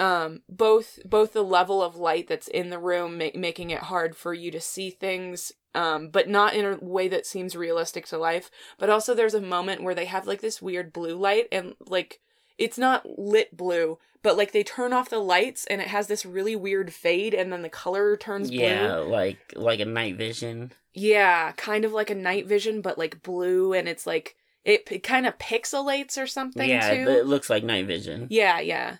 Um, 0.00 0.40
both 0.48 0.98
both 1.04 1.34
the 1.34 1.44
level 1.44 1.82
of 1.82 1.94
light 1.94 2.26
that's 2.26 2.48
in 2.48 2.70
the 2.70 2.78
room 2.78 3.18
ma- 3.18 3.26
making 3.34 3.68
it 3.68 3.82
hard 3.82 4.16
for 4.16 4.32
you 4.32 4.50
to 4.50 4.60
see 4.60 4.88
things, 4.88 5.52
um, 5.74 6.08
but 6.08 6.26
not 6.26 6.54
in 6.54 6.64
a 6.64 6.78
way 6.80 7.06
that 7.08 7.26
seems 7.26 7.54
realistic 7.54 8.06
to 8.06 8.16
life. 8.16 8.50
But 8.78 8.88
also, 8.88 9.14
there's 9.14 9.34
a 9.34 9.42
moment 9.42 9.82
where 9.82 9.94
they 9.94 10.06
have 10.06 10.26
like 10.26 10.40
this 10.40 10.62
weird 10.62 10.94
blue 10.94 11.16
light 11.18 11.48
and 11.52 11.74
like 11.86 12.20
it's 12.56 12.78
not 12.78 13.18
lit 13.18 13.54
blue, 13.54 13.98
but 14.22 14.38
like 14.38 14.52
they 14.52 14.62
turn 14.62 14.94
off 14.94 15.10
the 15.10 15.18
lights 15.18 15.66
and 15.66 15.82
it 15.82 15.88
has 15.88 16.06
this 16.06 16.24
really 16.24 16.56
weird 16.56 16.94
fade 16.94 17.34
and 17.34 17.52
then 17.52 17.60
the 17.60 17.68
color 17.68 18.16
turns 18.16 18.50
blue. 18.50 18.60
Yeah, 18.60 19.00
blue. 19.00 19.10
like 19.10 19.52
like 19.54 19.80
a 19.80 19.84
night 19.84 20.16
vision. 20.16 20.72
Yeah, 20.94 21.52
kind 21.52 21.84
of 21.84 21.92
like 21.92 22.08
a 22.08 22.14
night 22.14 22.46
vision, 22.46 22.80
but 22.80 22.98
like 22.98 23.22
blue 23.22 23.74
and 23.74 23.86
it's 23.86 24.06
like 24.06 24.36
it, 24.64 24.88
it 24.90 25.02
kind 25.02 25.26
of 25.26 25.38
pixelates 25.38 26.20
or 26.20 26.26
something 26.26 26.68
yeah, 26.68 27.04
too. 27.04 27.10
it 27.10 27.26
looks 27.26 27.48
like 27.48 27.64
night 27.64 27.86
vision. 27.86 28.26
Yeah, 28.30 28.60
yeah. 28.60 28.96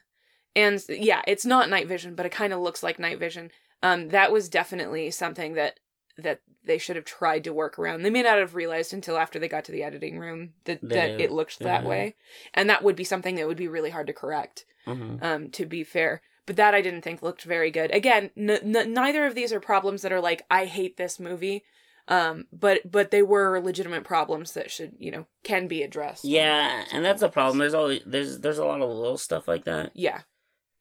And 0.57 0.83
yeah, 0.89 1.23
it's 1.27 1.47
not 1.47 1.71
night 1.71 1.87
vision, 1.87 2.15
but 2.15 2.27
it 2.27 2.33
kind 2.33 2.53
of 2.53 2.61
looks 2.61 2.83
like 2.83 2.99
night 2.99 3.19
vision. 3.19 3.51
Um 3.83 4.09
that 4.09 4.33
was 4.33 4.49
definitely 4.49 5.11
something 5.11 5.55
that 5.55 5.81
that 6.19 6.41
they 6.65 6.79
should 6.79 6.97
have 6.97 7.05
tried 7.05 7.45
to 7.45 7.53
work 7.53 7.79
around. 7.79 8.03
They 8.03 8.11
may 8.11 8.23
not 8.23 8.39
have 8.39 8.55
realized 8.55 8.93
until 8.93 9.17
after 9.17 9.39
they 9.39 9.49
got 9.49 9.65
to 9.65 9.73
the 9.73 9.83
editing 9.83 10.19
room 10.19 10.51
that, 10.65 10.87
that 10.91 11.21
it 11.21 11.31
looked 11.31 11.61
that 11.61 11.83
yeah. 11.85 11.89
way. 11.89 12.15
And 12.53 12.69
that 12.69 12.83
would 12.85 12.97
be 12.97 13.05
something 13.05 13.37
that 13.37 13.47
would 13.47 13.57
be 13.57 13.69
really 13.69 13.91
hard 13.91 14.07
to 14.09 14.13
correct, 14.13 14.67
hmm 14.85 15.17
um 15.23 15.51
to 15.51 15.67
be 15.67 15.85
fair. 15.85 16.23
But 16.47 16.57
that 16.57 16.75
I 16.75 16.83
didn't 16.83 17.03
think 17.03 17.23
looked 17.23 17.45
very 17.45 17.71
good. 17.71 17.95
Again, 17.95 18.31
n- 18.37 18.77
n- 18.77 18.93
neither 18.93 19.25
of 19.25 19.35
these 19.35 19.53
are 19.53 19.61
problems 19.61 20.03
that 20.03 20.13
are 20.13 20.21
like 20.21 20.45
I 20.51 20.65
hate 20.67 20.97
this 20.97 21.21
movie. 21.21 21.65
Um 22.09 22.47
but 22.53 22.91
but 22.91 23.11
they 23.11 23.23
were 23.23 23.61
legitimate 23.61 24.05
problems 24.05 24.53
that 24.53 24.71
should, 24.71 24.95
you 24.99 25.11
know, 25.13 25.27
can 25.45 25.69
be 25.69 25.83
addressed. 25.83 26.25
Yeah, 26.25 26.85
and 26.93 27.05
that's 27.05 27.23
a 27.23 27.29
problem. 27.29 27.59
There's 27.59 27.75
always 27.75 28.03
there's 28.05 28.41
there's 28.41 28.59
a 28.59 28.65
lot 28.65 28.81
of 28.83 28.91
little 28.91 29.17
stuff 29.19 29.47
like 29.47 29.65
that, 29.65 29.93
Yeah. 29.95 30.23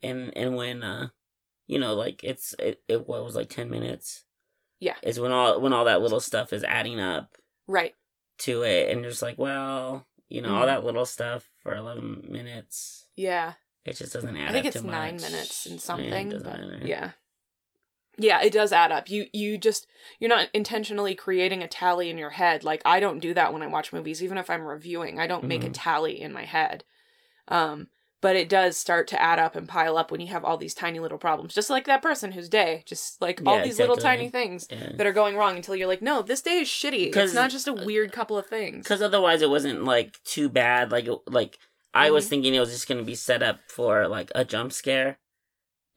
And 0.04 0.36
and 0.38 0.56
when 0.56 0.84
uh, 0.84 1.10
you 1.68 1.80
know, 1.80 1.94
like 1.94 2.24
it's 2.24 2.54
it, 2.60 2.82
it 2.88 3.08
what 3.08 3.24
was 3.24 3.36
like 3.36 3.50
ten 3.50 3.70
minutes. 3.70 4.24
Yeah. 4.80 4.96
It's 5.04 5.20
when 5.20 5.32
all 5.32 5.60
when 5.60 5.74
all 5.74 5.86
that 5.86 6.02
little 6.02 6.20
stuff 6.22 6.54
is 6.54 6.64
adding 6.64 7.00
up 7.00 7.38
Right. 7.68 7.96
to 8.40 8.64
it, 8.64 8.90
and 8.92 9.02
you're 9.02 9.10
just 9.12 9.22
like, 9.22 9.38
well, 9.38 10.08
you 10.30 10.42
know, 10.42 10.56
all 10.56 10.64
Mhm. 10.64 10.68
that 10.68 10.84
little 10.86 11.06
stuff 11.06 11.50
for 11.62 11.76
eleven 11.76 12.26
minutes, 12.30 13.08
Yeah. 13.16 13.54
it 13.86 13.98
just 13.98 14.14
doesn't 14.14 14.36
add. 14.38 14.44
Up. 14.44 14.50
I 14.50 14.54
think 14.54 14.66
it's 14.66 14.82
nine 14.84 15.16
much. 15.16 15.22
minutes 15.22 15.66
and 15.66 15.76
Yeah, 15.76 15.80
something. 15.82 16.30
doesn't 16.30 16.80
but 16.80 16.88
yeah. 16.88 17.12
Yeah, 18.18 18.42
it 18.42 18.52
does 18.52 18.74
add 18.74 18.92
up. 18.92 19.10
You 19.10 19.28
you 19.34 19.58
just 19.58 19.88
you're 20.20 20.30
not 20.30 20.50
intentionally 20.54 21.16
creating 21.16 21.64
a 21.64 21.68
tally 21.70 22.10
in 22.10 22.18
your 22.18 22.32
head. 22.32 22.64
Like 22.66 22.82
I 22.86 23.00
don't 23.00 23.20
do 23.20 23.34
that 23.34 23.54
when 23.54 23.62
I 23.64 23.68
watch 23.68 23.94
movies, 23.94 24.22
even 24.24 24.38
if 24.38 24.50
I'm 24.50 24.64
reviewing. 24.66 25.20
I 25.20 25.28
don't 25.28 25.46
make 25.46 25.64
a 25.64 25.68
Mhm. 25.70 25.74
tally 25.74 26.20
in 26.22 26.34
my 26.34 26.44
head. 26.46 26.84
Um, 27.48 27.90
but 28.22 28.36
it 28.36 28.50
does 28.50 28.76
start 28.78 29.08
to 29.10 29.22
add 29.22 29.40
up 29.40 29.56
and 29.56 29.68
pile 29.68 29.98
up 29.98 30.12
when 30.12 30.20
you 30.20 30.28
have 30.28 30.44
all 30.44 30.58
these 30.58 30.74
tiny 30.74 31.00
little 31.00 31.18
problems. 31.18 31.54
Just 31.54 31.70
like 31.70 31.86
that 31.86 32.02
person 32.02 32.32
whose 32.34 32.50
day, 32.50 32.84
just 32.86 33.22
like 33.22 33.42
all 33.46 33.58
Yeah, 33.58 33.64
these 33.64 33.80
little 33.80 33.96
tiny 33.96 34.30
things 34.30 34.68
Yeah. 34.70 34.92
that 34.96 35.08
are 35.08 35.14
going 35.14 35.36
wrong 35.38 35.56
until 35.56 35.76
you're 35.76 35.88
like, 35.88 36.02
no, 36.02 36.22
this 36.22 36.42
day 36.42 36.60
is 36.60 36.68
shitty. 36.68 37.16
It's 37.16 37.34
not 37.34 37.50
just 37.50 37.68
a 37.68 37.74
weird 37.74 38.12
couple 38.12 38.38
of 38.38 38.46
things. 38.48 38.84
Because 38.84 39.02
otherwise, 39.02 39.42
it 39.42 39.50
wasn't 39.50 39.84
like 39.86 40.22
too 40.26 40.50
bad. 40.50 40.92
Like 40.92 41.08
like 41.28 41.58
I 41.94 42.12
was 42.12 42.26
Mhm. 42.26 42.30
thinking 42.30 42.56
it 42.56 42.60
was 42.60 42.72
just 42.72 42.88
gonna 42.88 43.04
be 43.04 43.16
set 43.16 43.42
up 43.42 43.60
for 43.68 44.08
like 44.08 44.32
a 44.36 44.44
jump 44.46 44.74
scare. 44.74 45.18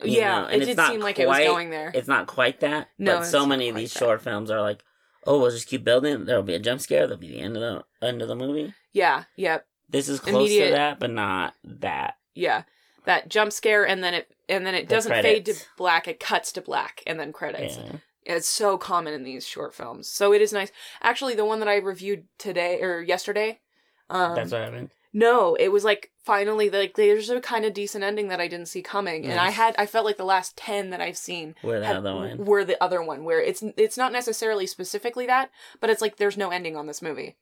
Yeah, 0.02 0.48
it 0.48 0.60
did 0.64 0.78
seem 0.78 1.00
like 1.00 1.18
it 1.18 1.28
was 1.28 1.38
going 1.38 1.70
there. 1.70 1.92
It's 1.94 2.08
not 2.08 2.26
quite 2.26 2.60
that. 2.60 2.88
No, 2.98 3.18
but 3.18 3.24
so 3.24 3.46
many 3.46 3.68
of 3.68 3.76
these 3.76 3.92
that. 3.92 3.98
short 4.00 4.22
films 4.22 4.50
are 4.50 4.60
like, 4.60 4.82
oh, 5.26 5.38
we'll 5.40 5.50
just 5.50 5.68
keep 5.68 5.84
building. 5.84 6.24
There'll 6.24 6.42
be 6.42 6.54
a 6.54 6.58
jump 6.58 6.80
scare. 6.80 7.06
There'll 7.06 7.20
be 7.20 7.28
the 7.28 7.40
end 7.40 7.56
of 7.56 7.62
the 8.00 8.06
end 8.06 8.20
of 8.22 8.26
the 8.28 8.34
movie. 8.34 8.74
yeah, 8.92 9.24
yeah. 9.36 9.58
This 9.92 10.08
is 10.08 10.18
close 10.20 10.34
Immediate- 10.34 10.66
to 10.70 10.72
that, 10.74 10.98
but 10.98 11.10
not 11.10 11.54
that. 11.64 12.16
yeah 12.34 12.62
that 13.04 13.28
jump 13.28 13.52
scare 13.52 13.84
and 13.86 14.02
then 14.02 14.14
it 14.14 14.30
and 14.48 14.64
then 14.64 14.74
it 14.76 14.88
The 14.88 14.94
doesn't 14.94 15.12
fade 15.22 15.44
to 15.46 15.54
black 15.76 16.06
it 16.08 16.20
cuts 16.20 16.52
to 16.52 16.60
black 16.60 17.02
and 17.06 17.18
then 17.18 17.32
credits 17.32 17.76
Yeah. 17.76 17.96
it's 18.24 18.48
so 18.48 18.78
common 18.78 19.12
in 19.12 19.24
these 19.24 19.44
short 19.46 19.74
films 19.74 20.06
so 20.08 20.32
it 20.32 20.40
is 20.40 20.52
nice 20.52 20.70
actually 21.02 21.34
the 21.34 21.44
one 21.44 21.58
that 21.58 21.68
i 21.68 21.76
reviewed 21.78 22.24
today 22.38 22.80
or 22.80 23.00
yesterday 23.02 23.58
um 24.08 24.36
That's 24.36 24.52
what 24.52 24.60
happened. 24.62 24.90
no 25.12 25.56
it 25.56 25.68
was 25.68 25.82
like 25.82 26.12
finally 26.24 26.70
like 26.70 26.94
there's 26.94 27.28
a 27.28 27.40
kind 27.40 27.64
of 27.64 27.74
decent 27.74 28.04
ending 28.04 28.28
that 28.28 28.40
i 28.40 28.46
didn't 28.46 28.68
see 28.68 28.82
coming 28.82 29.26
and 29.26 29.40
i 29.40 29.50
had 29.50 29.74
i 29.78 29.84
felt 29.84 30.04
like 30.04 30.16
the 30.16 30.24
last 30.24 30.56
10 30.56 30.90
that 30.90 31.00
i've 31.00 31.16
seen 31.18 31.56
Where 31.62 31.80
the 31.80 31.86
had- 31.86 31.96
other 31.96 32.14
one? 32.14 32.44
were 32.44 32.64
the 32.64 32.80
other 32.82 33.02
one 33.02 33.24
where 33.24 33.42
it's 33.42 33.64
it's 33.76 33.96
not 33.98 34.12
necessarily 34.12 34.66
specifically 34.68 35.26
that 35.26 35.50
but 35.80 35.90
it's 35.90 36.00
like 36.00 36.18
there's 36.18 36.36
no 36.38 36.50
ending 36.50 36.76
on 36.76 36.86
this 36.86 37.02
movie 37.02 37.34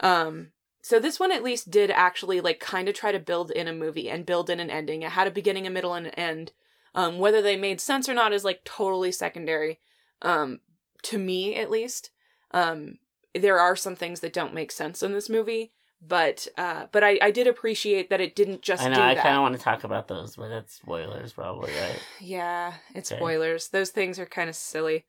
um 0.00 0.52
so 0.86 1.00
this 1.00 1.18
one 1.18 1.32
at 1.32 1.42
least 1.42 1.68
did 1.68 1.90
actually 1.90 2.40
like 2.40 2.60
kind 2.60 2.88
of 2.88 2.94
try 2.94 3.10
to 3.10 3.18
build 3.18 3.50
in 3.50 3.66
a 3.66 3.72
movie 3.72 4.08
and 4.08 4.24
build 4.24 4.48
in 4.48 4.60
an 4.60 4.70
ending 4.70 5.02
it 5.02 5.10
had 5.10 5.26
a 5.26 5.32
beginning 5.32 5.66
a 5.66 5.70
middle 5.70 5.94
and 5.94 6.06
an 6.06 6.14
end 6.14 6.52
um 6.94 7.18
whether 7.18 7.42
they 7.42 7.56
made 7.56 7.80
sense 7.80 8.08
or 8.08 8.14
not 8.14 8.32
is 8.32 8.44
like 8.44 8.62
totally 8.64 9.10
secondary 9.10 9.80
um 10.22 10.60
to 11.02 11.18
me 11.18 11.56
at 11.56 11.70
least 11.70 12.10
um 12.52 12.98
there 13.34 13.58
are 13.58 13.74
some 13.74 13.96
things 13.96 14.20
that 14.20 14.32
don't 14.32 14.54
make 14.54 14.70
sense 14.70 15.02
in 15.02 15.12
this 15.12 15.28
movie 15.28 15.72
but 16.00 16.46
uh 16.56 16.86
but 16.92 17.02
i 17.02 17.18
i 17.20 17.32
did 17.32 17.48
appreciate 17.48 18.08
that 18.08 18.20
it 18.20 18.36
didn't 18.36 18.62
just 18.62 18.84
I 18.84 18.88
know. 18.88 19.02
I 19.02 19.14
kind 19.16 19.36
of 19.36 19.42
want 19.42 19.56
to 19.56 19.60
talk 19.60 19.82
about 19.82 20.06
those, 20.06 20.36
but 20.36 20.48
that's 20.50 20.74
spoilers, 20.74 21.32
probably, 21.32 21.72
right? 21.72 22.00
yeah, 22.20 22.74
it's 22.94 23.10
Okay. 23.10 23.18
spoilers. 23.18 23.68
Those 23.68 23.90
things 23.90 24.18
are 24.18 24.26
kind 24.26 24.48
of 24.48 24.54
silly. 24.54 25.04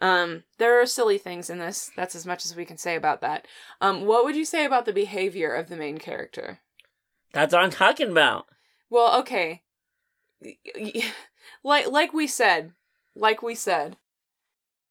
Um, 0.00 0.44
there 0.58 0.80
are 0.80 0.86
silly 0.86 1.18
things 1.18 1.48
in 1.48 1.58
this. 1.58 1.90
That's 1.96 2.14
as 2.14 2.26
much 2.26 2.44
as 2.44 2.54
we 2.54 2.64
can 2.64 2.76
say 2.76 2.96
about 2.96 3.20
that. 3.22 3.46
Um, 3.80 4.04
what 4.04 4.24
would 4.24 4.36
you 4.36 4.44
say 4.44 4.64
about 4.64 4.84
the 4.84 4.92
behavior 4.92 5.54
of 5.54 5.68
the 5.68 5.76
main 5.76 5.98
character? 5.98 6.60
That's 7.32 7.52
what 7.52 7.62
I'm 7.62 7.70
talking 7.70 8.10
about. 8.10 8.46
Well, 8.90 9.18
okay. 9.20 9.62
Like 11.64 11.90
like 11.90 12.12
we 12.12 12.26
said, 12.26 12.72
like 13.14 13.42
we 13.42 13.54
said, 13.54 13.96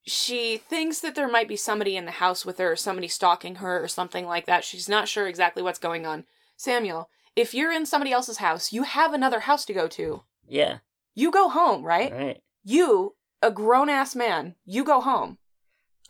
she 0.03 0.57
thinks 0.57 0.99
that 0.99 1.15
there 1.15 1.27
might 1.27 1.47
be 1.47 1.55
somebody 1.55 1.95
in 1.95 2.05
the 2.05 2.11
house 2.11 2.45
with 2.45 2.57
her 2.57 2.71
or 2.71 2.75
somebody 2.75 3.07
stalking 3.07 3.55
her 3.55 3.83
or 3.83 3.87
something 3.87 4.25
like 4.25 4.45
that. 4.45 4.63
She's 4.63 4.89
not 4.89 5.07
sure 5.07 5.27
exactly 5.27 5.63
what's 5.63 5.79
going 5.79 6.05
on. 6.05 6.25
Samuel, 6.57 7.09
if 7.35 7.53
you're 7.53 7.71
in 7.71 7.85
somebody 7.85 8.11
else's 8.11 8.37
house, 8.37 8.71
you 8.71 8.83
have 8.83 9.13
another 9.13 9.41
house 9.41 9.65
to 9.65 9.73
go 9.73 9.87
to. 9.89 10.23
Yeah. 10.47 10.79
You 11.13 11.31
go 11.31 11.49
home, 11.49 11.83
right? 11.83 12.11
Right. 12.11 12.41
You, 12.63 13.14
a 13.41 13.51
grown 13.51 13.89
ass 13.89 14.15
man, 14.15 14.55
you 14.65 14.83
go 14.83 15.01
home, 15.01 15.37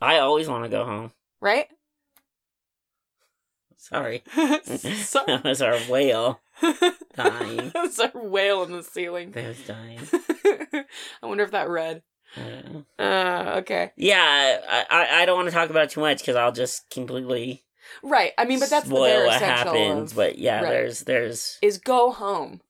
I 0.01 0.19
always 0.19 0.47
want 0.47 0.63
to 0.63 0.69
go 0.69 0.85
home. 0.85 1.11
right? 1.41 1.67
Sorry. 3.77 4.23
Sorry. 4.63 5.25
that 5.27 5.41
was 5.43 5.61
our 5.61 5.77
whale 5.81 6.41
dying. 7.15 7.69
that 7.69 7.75
was 7.75 7.99
our 7.99 8.09
whale 8.15 8.63
in 8.63 8.71
the 8.71 8.81
ceiling. 8.81 9.29
That 9.31 9.47
was 9.47 9.61
dying. 9.67 9.99
I 11.21 11.25
wonder 11.25 11.43
if 11.43 11.51
that 11.51 11.69
read. 11.69 12.01
Uh, 12.99 13.53
okay. 13.59 13.91
yeah, 13.95 14.59
I, 14.67 14.85
I, 14.89 15.21
I 15.21 15.25
don't 15.25 15.37
want 15.37 15.47
to 15.49 15.53
talk 15.53 15.69
about 15.69 15.83
it 15.85 15.89
too 15.91 16.01
much 16.01 16.17
because 16.17 16.35
I'll 16.35 16.51
just 16.51 16.89
completely 16.89 17.63
Right. 18.03 18.31
I 18.37 18.45
mean, 18.45 18.59
but 18.59 18.69
that's 18.69 18.87
the 18.87 18.95
spoil 18.95 19.03
bare 19.03 19.25
what 19.27 19.41
happens. 19.41 20.11
of, 20.11 20.17
But 20.17 20.37
yeah, 20.37 20.61
right. 20.61 20.69
there's 20.69 21.01
there's 21.01 21.57
is 21.61 21.77
go 21.77 22.11
home. 22.11 22.61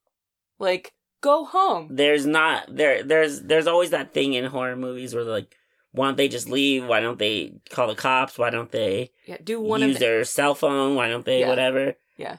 Like, 0.59 0.93
go 1.29 1.38
home. 1.58 1.84
there's 2.01 2.25
not 2.39 2.60
there 2.79 3.03
there's 3.12 3.41
there's 3.50 3.67
always 3.67 3.89
that 3.91 4.13
thing 4.13 4.34
in 4.38 4.46
horror 4.46 4.75
movies 4.75 5.13
where 5.13 5.24
like, 5.39 5.50
why 5.91 6.05
don't 6.08 6.17
they 6.17 6.27
just 6.38 6.50
leave? 6.50 6.82
Why 6.91 7.00
don't 7.05 7.20
they 7.25 7.36
call 7.75 7.88
the 7.88 7.96
cops? 8.08 8.38
Why 8.38 8.50
don't 8.55 8.72
they 8.72 9.12
Yeah, 9.25 9.38
do 9.44 9.60
one 9.60 9.82
use 9.82 10.00
their 10.00 10.24
cell 10.25 10.55
phone? 10.55 10.96
Why 10.96 11.08
don't 11.10 11.25
they 11.25 11.39
Yeah. 11.41 11.50
whatever? 11.50 11.84
Yeah. 12.17 12.38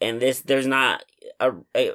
And 0.00 0.20
this 0.20 0.40
there's 0.40 0.66
not 0.78 1.04
a, 1.38 1.48
a 1.74 1.92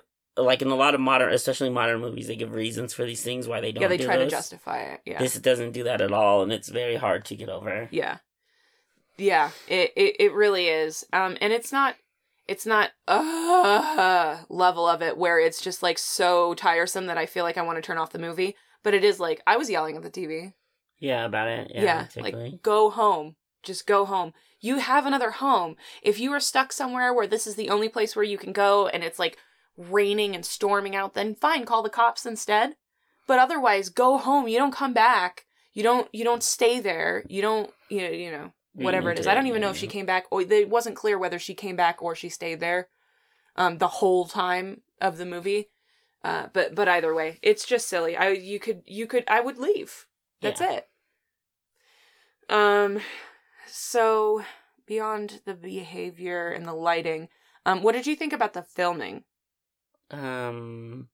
like 0.49 0.61
in 0.61 0.69
a 0.69 0.75
lot 0.75 0.93
of 0.93 1.01
modern, 1.01 1.33
especially 1.33 1.71
modern 1.71 1.99
movies, 1.99 2.27
they 2.27 2.35
give 2.35 2.53
reasons 2.53 2.93
for 2.93 3.03
these 3.05 3.23
things 3.23 3.47
why 3.47 3.59
they 3.59 3.71
don't. 3.71 3.81
Yeah, 3.81 3.87
they 3.93 3.97
do 3.97 4.05
try 4.05 4.17
to 4.17 4.29
justify 4.29 4.79
it. 4.93 4.99
Yeah. 5.03 5.17
This 5.19 5.33
doesn't 5.39 5.71
do 5.71 5.83
that 5.85 5.99
at 6.01 6.13
all, 6.13 6.43
and 6.43 6.51
it's 6.53 6.69
very 6.69 6.95
hard 7.05 7.25
to 7.25 7.35
get 7.35 7.49
over. 7.49 7.87
Yeah. 7.91 8.17
Yeah, 9.17 9.49
it, 9.67 9.87
it 9.95 10.15
it 10.25 10.31
really 10.33 10.67
is. 10.67 11.05
Um 11.11 11.37
and 11.41 11.51
it's 11.51 11.71
not 11.71 11.95
it's 12.47 12.65
not 12.65 12.91
uh 13.07 14.37
level 14.49 14.87
of 14.87 15.01
it 15.01 15.17
where 15.17 15.39
it's 15.39 15.61
just 15.61 15.83
like 15.83 15.97
so 15.97 16.53
tiresome 16.53 17.07
that 17.07 17.17
I 17.17 17.25
feel 17.25 17.43
like 17.43 17.57
I 17.57 17.61
want 17.63 17.77
to 17.77 17.81
turn 17.81 17.97
off 17.97 18.11
the 18.11 18.19
movie, 18.19 18.55
but 18.83 18.93
it 18.93 19.03
is 19.03 19.19
like 19.19 19.41
I 19.45 19.57
was 19.57 19.69
yelling 19.69 19.95
at 19.97 20.03
the 20.03 20.09
TV. 20.09 20.53
Yeah, 20.99 21.25
about 21.25 21.47
it. 21.47 21.71
Yeah, 21.73 22.07
Yeah, 22.15 22.23
like 22.23 22.61
go 22.63 22.89
home. 22.89 23.35
Just 23.63 23.85
go 23.85 24.05
home. 24.05 24.33
You 24.61 24.77
have 24.79 25.05
another 25.05 25.31
home. 25.31 25.75
If 26.01 26.19
you 26.19 26.31
are 26.31 26.39
stuck 26.39 26.71
somewhere 26.71 27.13
where 27.13 27.27
this 27.27 27.45
is 27.45 27.55
the 27.55 27.69
only 27.69 27.89
place 27.89 28.15
where 28.15 28.23
you 28.25 28.37
can 28.37 28.53
go 28.53 28.87
and 28.87 29.03
it's 29.03 29.19
like 29.19 29.37
raining 29.75 30.33
and 30.33 30.45
storming 30.45 30.95
out, 30.95 31.13
then 31.13 31.35
fine, 31.35 31.65
call 31.65 31.83
the 31.83 31.89
cops 31.89 32.25
instead. 32.25 32.75
but 33.27 33.39
otherwise 33.39 33.89
go 33.89 34.17
home. 34.17 34.47
You 34.47 34.57
don't 34.57 34.73
come 34.73 34.93
back. 34.93 35.45
You 35.73 35.83
don't 35.83 36.07
you 36.13 36.23
don't 36.23 36.41
stay 36.41 36.79
there. 36.79 37.23
You 37.27 37.41
don't 37.41 37.69
you 37.89 38.01
know, 38.01 38.09
you 38.09 38.31
know 38.31 38.53
whatever 38.77 39.11
it 39.11 39.17
is. 39.17 39.27
I 39.27 39.33
don't 39.35 39.47
even 39.47 39.61
know 39.61 39.69
if 39.69 39.77
she 39.77 39.87
came 39.87 40.05
back 40.05 40.25
or 40.31 40.41
it 40.41 40.69
wasn't 40.69 40.95
clear 40.95 41.17
whether 41.17 41.39
she 41.39 41.53
came 41.53 41.75
back 41.75 42.01
or 42.01 42.15
she 42.15 42.29
stayed 42.29 42.59
there 42.59 42.89
um 43.55 43.77
the 43.79 43.87
whole 43.87 44.25
time 44.25 44.81
of 45.01 45.17
the 45.17 45.25
movie. 45.25 45.69
Uh 46.23 46.47
but 46.53 46.75
but 46.75 46.87
either 46.87 47.13
way, 47.13 47.39
it's 47.41 47.65
just 47.65 47.87
silly. 47.87 48.17
I 48.17 48.29
you 48.29 48.59
could 48.59 48.83
you 48.85 49.07
could 49.07 49.23
I 49.27 49.41
would 49.41 49.57
leave. 49.57 50.07
That's 50.41 50.61
Yeah. 50.61 50.71
it. 50.77 50.89
Um 52.49 52.99
so 53.67 54.43
beyond 54.85 55.41
the 55.45 55.55
behavior 55.55 56.49
and 56.49 56.67
the 56.67 56.73
lighting, 56.73 57.29
um 57.65 57.83
what 57.83 57.93
did 57.93 58.07
you 58.07 58.15
think 58.15 58.33
about 58.33 58.53
the 58.53 58.63
filming? 58.63 59.25
Um, 60.11 61.09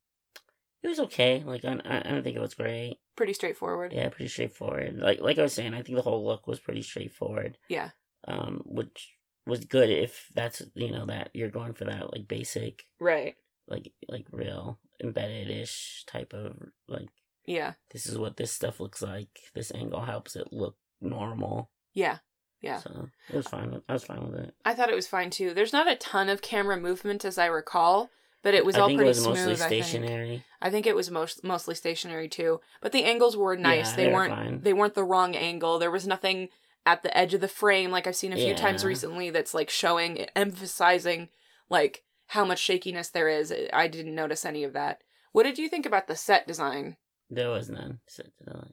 it 0.84 0.90
was 0.90 1.00
okay. 1.02 1.44
Like 1.44 1.66
I, 1.66 1.74
I 1.86 2.00
I 2.00 2.02
don't 2.04 2.24
think 2.24 2.38
it 2.38 2.42
was 2.42 2.56
great. 2.56 3.00
Pretty 3.16 3.34
straightforward. 3.34 3.94
Yeah, 3.94 4.10
pretty 4.10 4.28
straightforward. 4.30 4.98
Like 5.00 5.20
like 5.22 5.38
I 5.38 5.44
was 5.44 5.54
saying, 5.54 5.74
I 5.74 5.82
think 5.82 5.96
the 5.98 6.02
whole 6.02 6.26
look 6.26 6.48
was 6.48 6.60
pretty 6.60 6.82
straightforward. 6.82 7.58
Yeah. 7.70 7.90
Um, 8.28 8.62
which 8.66 9.14
was 9.46 9.66
good 9.66 9.90
if 9.90 10.30
that's 10.34 10.62
you 10.74 10.92
know 10.92 11.06
that 11.08 11.30
you're 11.34 11.50
going 11.50 11.74
for 11.74 11.86
that 11.86 12.12
like 12.14 12.28
basic 12.28 12.84
Right. 13.00 13.36
like 13.68 13.92
like 14.08 14.26
real 14.32 14.80
embedded 15.04 15.50
ish 15.50 16.06
type 16.08 16.34
of 16.34 16.56
like 16.88 17.10
Yeah. 17.46 17.74
this 17.92 18.08
is 18.08 18.18
what 18.18 18.38
this 18.38 18.52
stuff 18.52 18.80
looks 18.80 19.02
like. 19.02 19.28
This 19.54 19.72
angle 19.76 20.02
helps 20.02 20.36
it 20.36 20.48
look 20.54 20.78
normal. 21.02 21.70
Yeah. 21.94 22.20
Yeah. 22.62 22.78
So 22.78 23.10
it 23.30 23.36
was 23.36 23.48
fine. 23.48 23.72
With, 23.72 23.84
I 23.90 23.94
was 23.94 24.06
fine 24.06 24.26
with 24.32 24.40
it. 24.40 24.56
I 24.64 24.74
thought 24.74 24.90
it 24.90 24.96
was 24.96 25.08
fine 25.08 25.30
too. 25.30 25.54
There's 25.54 25.74
not 25.74 25.92
a 25.92 25.98
ton 25.98 26.30
of 26.30 26.42
camera 26.42 26.78
movement 26.78 27.26
as 27.26 27.38
I 27.38 27.48
recall, 27.48 28.10
but 28.44 28.54
it 28.54 28.64
was 28.66 28.76
I 28.76 28.82
all 28.82 28.88
think 28.88 28.98
pretty 29.00 29.08
it 29.10 29.16
was 29.16 29.24
smooth. 29.24 29.38
mostly 29.48 29.54
I 29.54 29.70
think. 29.70 29.86
stationary. 29.86 30.46
I 30.62 30.70
think 30.70 30.86
it 30.86 30.96
was 30.96 31.10
most 31.10 31.44
mostly 31.44 31.74
stationary 31.76 32.30
too. 32.30 32.60
But 32.82 32.92
the 32.92 33.04
angles 33.06 33.36
were 33.36 33.56
nice. 33.58 33.92
Yeah, 33.92 33.96
they 33.96 34.04
they 34.04 34.08
were 34.10 34.14
weren't 34.14 34.34
fine. 34.36 34.62
they 34.62 34.74
weren't 34.74 34.94
the 34.96 35.04
wrong 35.04 35.36
angle. 35.36 35.80
There 35.80 35.90
was 35.92 36.06
nothing 36.08 36.50
at 36.86 37.02
the 37.02 37.18
edge 37.18 37.34
of 37.34 37.42
the 37.42 37.48
frame 37.48 37.90
like 37.92 38.06
I've 38.08 38.16
seen 38.16 38.34
a 38.34 38.38
few 38.38 38.54
times 38.56 38.84
recently 38.86 39.30
that's 39.30 39.54
like 39.54 39.70
showing 39.70 40.20
emphasizing 40.36 41.30
like 41.70 42.04
how 42.28 42.46
much 42.46 42.60
shakiness 42.60 43.10
there 43.10 43.30
is. 43.30 43.54
I 43.72 43.88
didn't 43.88 44.16
notice 44.16 44.46
any 44.46 44.64
of 44.64 44.74
that. 44.74 45.00
What 45.32 45.44
did 45.44 45.58
you 45.58 45.70
think 45.70 45.86
about 45.86 46.08
the 46.08 46.16
set 46.16 46.46
design? 46.46 46.98
There 47.30 47.50
was 47.50 47.70
none. 47.70 48.00
So, 48.08 48.24
uh, 48.48 48.66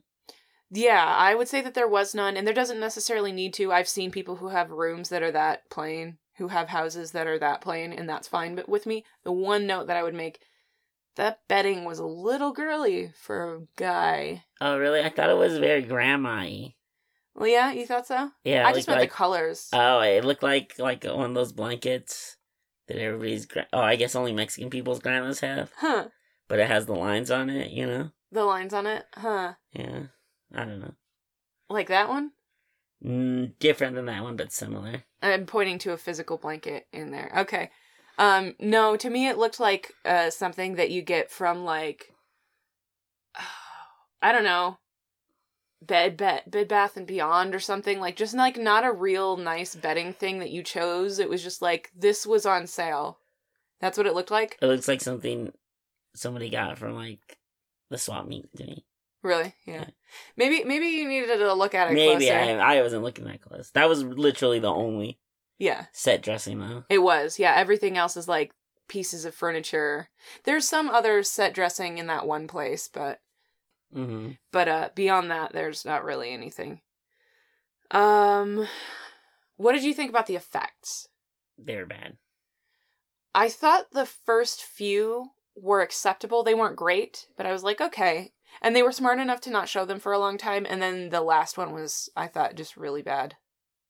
Yeah, 0.69 1.03
I 1.05 1.35
would 1.35 1.47
say 1.47 1.61
that 1.61 1.73
there 1.73 1.87
was 1.87 2.13
none, 2.13 2.37
and 2.37 2.45
there 2.45 2.53
doesn't 2.53 2.79
necessarily 2.79 3.31
need 3.31 3.53
to. 3.55 3.71
I've 3.71 3.87
seen 3.89 4.11
people 4.11 4.35
who 4.37 4.49
have 4.49 4.69
rooms 4.71 5.09
that 5.09 5.23
are 5.23 5.31
that 5.31 5.69
plain, 5.69 6.17
who 6.41 6.47
have 6.47 6.69
houses 6.69 7.11
that 7.11 7.27
are 7.27 7.37
that 7.37 7.61
plain, 7.61 7.93
and 7.93 8.09
that's 8.09 8.27
fine. 8.27 8.55
But 8.55 8.67
with 8.67 8.87
me, 8.87 9.05
the 9.23 9.31
one 9.31 9.67
note 9.67 9.85
that 9.85 9.95
I 9.95 10.01
would 10.01 10.15
make 10.15 10.39
that 11.15 11.41
bedding 11.47 11.85
was 11.85 11.99
a 11.99 12.05
little 12.05 12.51
girly 12.51 13.13
for 13.21 13.53
a 13.53 13.59
guy. 13.75 14.45
Oh 14.59 14.79
really? 14.79 15.01
I 15.01 15.09
thought 15.09 15.29
it 15.29 15.37
was 15.37 15.59
very 15.59 15.83
grandma-y. 15.83 16.73
Well, 17.35 17.47
yeah, 17.47 17.71
you 17.71 17.85
thought 17.85 18.07
so? 18.07 18.31
Yeah, 18.43 18.67
I 18.67 18.73
just 18.73 18.87
meant 18.87 19.01
like 19.01 19.09
the 19.11 19.15
colors. 19.15 19.69
oh, 19.71 19.99
it 19.99 20.25
looked 20.25 20.41
like 20.41 20.79
like 20.79 21.03
one 21.03 21.29
of 21.29 21.35
those 21.35 21.53
blankets 21.53 22.37
that 22.87 22.97
everybody's. 22.97 23.45
Gra- 23.45 23.67
oh, 23.71 23.79
I 23.79 23.95
guess 23.95 24.15
only 24.15 24.33
Mexican 24.33 24.71
people's 24.71 24.99
grandmas 24.99 25.41
have, 25.41 25.71
huh. 25.77 26.07
but 26.47 26.57
it 26.57 26.67
has 26.67 26.87
the 26.87 26.95
lines 26.95 27.29
on 27.29 27.51
it. 27.51 27.69
You 27.69 27.85
know? 27.85 28.09
The 28.31 28.45
lines 28.45 28.73
on 28.73 28.87
it? 28.87 29.05
Huh. 29.13 29.53
Yeah. 29.73 30.07
I 30.55 30.65
don't 30.65 30.79
know. 30.79 30.95
Like 31.69 31.89
that 31.89 32.09
one? 32.09 32.31
Mm, 33.05 33.53
different 33.59 33.95
than 33.95 34.05
that 34.05 34.23
one, 34.23 34.35
but 34.35 34.51
similar. 34.51 35.03
I'm 35.21 35.45
pointing 35.45 35.79
to 35.79 35.91
a 35.91 35.97
physical 35.97 36.37
blanket 36.37 36.87
in 36.93 37.11
there. 37.11 37.31
Okay. 37.37 37.71
Um 38.17 38.55
no, 38.59 38.95
to 38.97 39.09
me 39.09 39.27
it 39.27 39.37
looked 39.37 39.59
like 39.59 39.93
uh 40.05 40.29
something 40.29 40.75
that 40.75 40.91
you 40.91 41.01
get 41.01 41.31
from 41.31 41.63
like 41.63 42.13
I 44.21 44.31
don't 44.31 44.43
know. 44.43 44.77
Bed 45.81 46.15
bed 46.15 46.43
bed 46.47 46.67
bath 46.67 46.95
and 46.95 47.07
beyond 47.07 47.55
or 47.55 47.59
something 47.59 47.99
like 47.99 48.15
just 48.15 48.35
like 48.35 48.57
not 48.57 48.85
a 48.85 48.91
real 48.91 49.35
nice 49.35 49.73
bedding 49.73 50.13
thing 50.13 50.37
that 50.39 50.51
you 50.51 50.61
chose. 50.61 51.17
It 51.17 51.29
was 51.29 51.41
just 51.41 51.61
like 51.61 51.89
this 51.97 52.27
was 52.27 52.45
on 52.45 52.67
sale. 52.67 53.17
That's 53.79 53.97
what 53.97 54.05
it 54.05 54.13
looked 54.13 54.29
like? 54.29 54.59
It 54.61 54.67
looks 54.67 54.87
like 54.87 55.01
something 55.01 55.51
somebody 56.13 56.51
got 56.51 56.77
from 56.77 56.93
like 56.93 57.39
the 57.89 57.97
swap 57.97 58.27
meet. 58.27 58.53
Didn't 58.55 58.75
he? 58.75 58.85
Really? 59.23 59.53
Yeah. 59.65 59.73
Yeah. 59.73 59.85
Maybe 60.35 60.63
maybe 60.63 60.87
you 60.87 61.07
needed 61.07 61.37
to 61.37 61.53
look 61.53 61.73
at 61.75 61.89
it 61.91 61.93
Maybe 61.93 62.25
closer. 62.27 62.33
I 62.33 62.77
I 62.77 62.81
wasn't 62.81 63.03
looking 63.03 63.25
that 63.25 63.41
close. 63.41 63.69
That 63.71 63.87
was 63.87 64.03
literally 64.03 64.59
the 64.59 64.71
only 64.71 65.19
Yeah. 65.57 65.85
set 65.93 66.21
dressing 66.21 66.59
though. 66.59 66.83
It 66.89 66.99
was, 66.99 67.39
yeah. 67.39 67.53
Everything 67.55 67.97
else 67.97 68.17
is 68.17 68.27
like 68.27 68.51
pieces 68.87 69.23
of 69.25 69.33
furniture. 69.35 70.09
There's 70.43 70.67
some 70.67 70.89
other 70.89 71.23
set 71.23 71.53
dressing 71.53 71.97
in 71.97 72.07
that 72.07 72.25
one 72.27 72.47
place, 72.47 72.89
but 72.91 73.21
hmm 73.93 74.31
but 74.51 74.67
uh 74.67 74.89
beyond 74.95 75.29
that, 75.31 75.53
there's 75.53 75.85
not 75.85 76.03
really 76.03 76.31
anything. 76.31 76.81
Um, 77.91 78.67
what 79.57 79.73
did 79.73 79.83
you 79.83 79.93
think 79.93 80.09
about 80.09 80.27
the 80.27 80.35
effects? 80.35 81.07
They 81.57 81.75
were 81.75 81.85
bad. 81.85 82.17
I 83.35 83.49
thought 83.49 83.91
the 83.91 84.05
first 84.05 84.63
few 84.63 85.31
were 85.55 85.81
acceptable. 85.81 86.43
They 86.43 86.53
weren't 86.53 86.75
great, 86.77 87.27
but 87.37 87.45
I 87.45 87.51
was 87.51 87.63
like, 87.63 87.79
okay. 87.81 88.31
And 88.61 88.75
they 88.75 88.83
were 88.83 88.91
smart 88.91 89.19
enough 89.19 89.41
to 89.41 89.49
not 89.51 89.69
show 89.69 89.85
them 89.85 89.99
for 89.99 90.11
a 90.13 90.19
long 90.19 90.37
time. 90.37 90.65
And 90.69 90.81
then 90.81 91.09
the 91.09 91.21
last 91.21 91.57
one 91.57 91.73
was, 91.73 92.09
I 92.15 92.27
thought, 92.27 92.55
just 92.55 92.77
really 92.77 93.01
bad. 93.01 93.35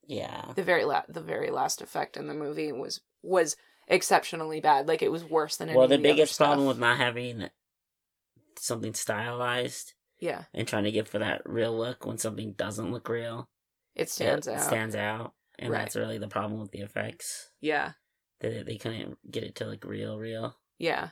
Yeah. 0.05 0.51
The 0.55 0.63
very 0.63 0.83
la- 0.83 1.03
the 1.07 1.21
very 1.21 1.49
last 1.51 1.81
effect 1.81 2.17
in 2.17 2.27
the 2.27 2.33
movie 2.33 2.71
was 2.71 3.01
was 3.21 3.55
exceptionally 3.87 4.59
bad. 4.61 4.87
Like 4.87 5.01
it 5.01 5.11
was 5.11 5.23
worse 5.23 5.57
than 5.57 5.69
any 5.69 5.77
Well, 5.77 5.87
the 5.87 5.97
biggest 5.97 6.37
problem 6.37 6.67
with 6.67 6.79
not 6.79 6.97
having 6.97 7.49
something 8.57 8.93
stylized 8.93 9.93
yeah, 10.19 10.43
and 10.53 10.67
trying 10.67 10.83
to 10.83 10.91
get 10.91 11.07
for 11.07 11.19
that 11.19 11.41
real 11.45 11.75
look 11.75 12.05
when 12.05 12.17
something 12.17 12.53
doesn't 12.53 12.91
look 12.91 13.09
real, 13.09 13.49
it 13.95 14.09
stands 14.09 14.45
it 14.47 14.55
out. 14.55 14.61
stands 14.63 14.95
out, 14.95 15.33
and 15.57 15.71
Right. 15.71 15.79
that's 15.79 15.95
really 15.95 16.17
the 16.19 16.27
problem 16.27 16.59
with 16.61 16.71
the 16.71 16.81
effects. 16.81 17.49
yeah, 17.59 17.93
That 18.41 18.65
they 18.67 18.77
couldn't 18.77 19.17
get 19.31 19.43
it 19.43 19.55
to 19.55 19.65
look 19.65 19.83
real, 19.83 20.17
real. 20.19 20.57
yeah, 20.77 21.09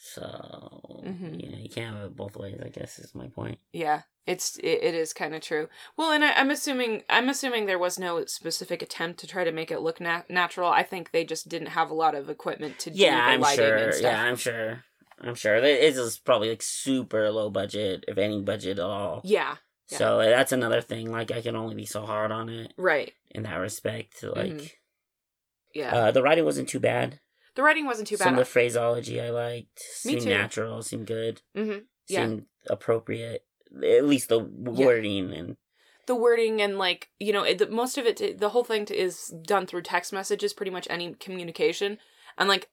So 0.00 1.02
Mhm. 1.04 1.42
you 1.42 1.50
know 1.50 1.58
you 1.58 1.68
can't 1.68 1.96
have 1.96 2.06
it 2.06 2.16
both 2.16 2.36
ways. 2.36 2.60
I 2.64 2.68
guess 2.68 2.98
is 2.98 3.14
my 3.14 3.26
point. 3.28 3.58
yeah. 3.72 4.02
It's 4.26 4.58
it, 4.58 4.82
it 4.82 4.94
is 4.94 5.14
kind 5.14 5.34
of 5.34 5.40
true. 5.40 5.68
Well, 5.96 6.12
and 6.12 6.22
I, 6.22 6.32
I'm 6.34 6.50
assuming 6.50 7.02
I'm 7.08 7.30
assuming 7.30 7.64
there 7.64 7.78
was 7.78 7.98
no 7.98 8.24
specific 8.26 8.82
attempt 8.82 9.20
to 9.20 9.26
try 9.26 9.42
to 9.42 9.50
make 9.52 9.70
it 9.70 9.80
look 9.80 10.00
nat- 10.02 10.28
natural. 10.28 10.68
I 10.70 10.82
think 10.82 11.10
they 11.12 11.24
just 11.24 11.48
didn't 11.48 11.68
have 11.68 11.90
a 11.90 11.94
lot 11.94 12.14
of 12.14 12.28
equipment 12.28 12.78
to 12.80 12.90
do 12.90 12.98
Yeah, 12.98 13.16
the 13.16 13.22
I'm 13.32 13.40
lighting 13.40 13.64
sure. 13.64 13.76
and 13.76 13.94
stuff. 13.94 14.02
Yeah, 14.12 14.22
I'm 14.22 14.36
sure. 14.36 14.84
I'm 15.20 15.34
sure. 15.34 15.56
It 15.56 15.82
is 15.96 16.18
probably 16.18 16.50
like 16.50 16.60
super 16.62 17.30
low 17.30 17.48
budget, 17.48 18.04
if 18.06 18.18
any 18.18 18.42
budget 18.42 18.78
at 18.78 18.84
all. 18.84 19.22
yeah, 19.24 19.56
yeah. 19.90 19.98
So 19.98 20.18
that's 20.18 20.52
another 20.52 20.82
thing. 20.82 21.10
Like 21.10 21.30
I 21.32 21.40
can 21.40 21.56
only 21.56 21.74
be 21.74 21.86
so 21.86 22.04
hard 22.04 22.30
on 22.30 22.50
it 22.50 22.74
right. 22.76 23.12
in 23.30 23.44
that 23.44 23.56
respect. 23.56 24.22
Like 24.22 24.52
Mhm. 24.52 24.72
Yeah, 25.74 25.94
uh, 25.96 26.10
the 26.10 26.22
writing 26.22 26.44
wasn't 26.44 26.68
too 26.68 26.80
bad. 26.80 27.18
The 27.58 27.64
writing 27.64 27.86
wasn't 27.86 28.06
too 28.06 28.16
bad. 28.16 28.22
Some 28.22 28.34
of 28.34 28.38
the 28.38 28.44
phraseology 28.44 29.20
I 29.20 29.30
liked. 29.30 29.82
Me 30.04 30.12
Seemed 30.12 30.26
natural. 30.26 30.80
Seemed 30.80 31.08
good. 31.08 31.42
mm-hmm. 31.56 31.78
Yeah. 32.06 32.26
Seemed 32.26 32.44
appropriate. 32.70 33.44
At 33.84 34.04
least 34.04 34.28
the 34.28 34.38
wording 34.38 35.32
and 35.34 35.56
the 36.06 36.14
wording 36.14 36.62
and 36.62 36.78
like 36.78 37.08
you 37.18 37.32
know 37.32 37.42
it, 37.42 37.58
the, 37.58 37.66
most 37.66 37.98
of 37.98 38.06
it 38.06 38.38
the 38.38 38.50
whole 38.50 38.62
thing 38.62 38.84
t- 38.84 38.96
is 38.96 39.34
done 39.42 39.66
through 39.66 39.82
text 39.82 40.12
messages 40.12 40.52
pretty 40.52 40.70
much 40.70 40.86
any 40.88 41.14
communication 41.14 41.98
and 42.38 42.48
like 42.48 42.70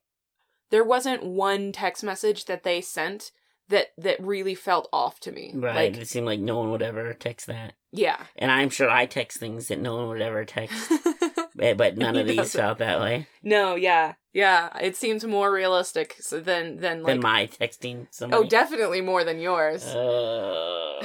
there 0.70 0.84
wasn't 0.84 1.22
one 1.22 1.72
text 1.72 2.04
message 2.04 2.44
that 2.44 2.62
they 2.62 2.80
sent 2.80 3.32
that 3.68 3.88
that 3.98 4.18
really 4.20 4.54
felt 4.54 4.88
off 4.92 5.20
to 5.20 5.32
me 5.32 5.52
right. 5.54 5.92
like 5.92 6.00
it 6.00 6.08
seemed 6.08 6.26
like 6.26 6.40
no 6.40 6.58
one 6.58 6.70
would 6.70 6.80
ever 6.80 7.12
text 7.12 7.46
that. 7.48 7.74
yeah 7.92 8.22
And 8.36 8.50
I'm 8.50 8.70
sure 8.70 8.88
I 8.88 9.04
text 9.04 9.38
things 9.38 9.68
that 9.68 9.80
no 9.80 9.96
one 9.96 10.08
would 10.08 10.22
ever 10.22 10.44
text. 10.46 10.92
Eh, 11.60 11.74
but 11.74 11.96
none 12.04 12.16
of 12.16 12.26
these 12.26 12.52
felt 12.52 12.78
that 12.78 13.00
way. 13.00 13.26
no 13.42 13.74
yeah 13.76 14.14
yeah 14.32 14.76
it 14.80 14.94
seems 14.96 15.24
more 15.24 15.50
realistic 15.52 16.16
than 16.30 16.78
than 16.80 17.02
like 17.02 17.14
than 17.14 17.20
my 17.22 17.46
texting 17.46 18.06
somebody. 18.10 18.42
oh 18.44 18.48
definitely 18.48 19.00
more 19.00 19.24
than 19.24 19.38
yours 19.40 19.84
Uh, 19.86 21.00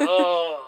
oh. 0.00 0.66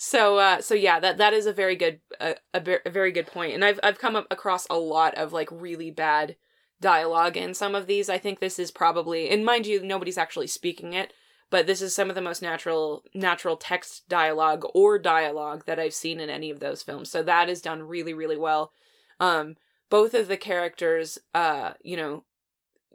So 0.00 0.38
uh 0.38 0.60
so 0.60 0.74
yeah, 0.74 1.00
that 1.00 1.18
that 1.18 1.32
is 1.32 1.46
a 1.46 1.52
very 1.52 1.74
good 1.76 2.00
uh, 2.20 2.34
a, 2.54 2.62
a 2.86 2.90
very 2.90 3.10
good 3.12 3.26
point. 3.26 3.54
And 3.54 3.64
I've 3.64 3.80
I've 3.82 3.98
come 3.98 4.14
up 4.16 4.26
across 4.30 4.66
a 4.70 4.78
lot 4.78 5.14
of 5.16 5.32
like 5.32 5.48
really 5.50 5.90
bad 5.90 6.36
dialogue 6.80 7.36
in 7.36 7.52
some 7.52 7.74
of 7.74 7.86
these. 7.86 8.08
I 8.08 8.16
think 8.18 8.38
this 8.38 8.58
is 8.58 8.70
probably 8.70 9.28
and 9.28 9.44
mind 9.44 9.66
you 9.66 9.82
nobody's 9.82 10.16
actually 10.18 10.46
speaking 10.46 10.92
it, 10.92 11.12
but 11.50 11.66
this 11.66 11.80
is 11.80 11.94
some 11.94 12.08
of 12.08 12.14
the 12.14 12.20
most 12.20 12.42
natural 12.42 13.04
natural 13.14 13.56
text 13.56 14.08
dialogue 14.08 14.64
or 14.74 14.98
dialogue 14.98 15.64
that 15.66 15.78
I've 15.78 15.94
seen 15.94 16.20
in 16.20 16.30
any 16.30 16.50
of 16.50 16.60
those 16.60 16.82
films. 16.82 17.10
So 17.10 17.22
that 17.22 17.48
is 17.48 17.62
done 17.62 17.82
really 17.82 18.14
really 18.14 18.36
well. 18.36 18.72
Um 19.20 19.56
both 19.90 20.14
of 20.14 20.28
the 20.28 20.36
characters 20.36 21.18
uh 21.34 21.72
you 21.82 21.96
know 21.96 22.24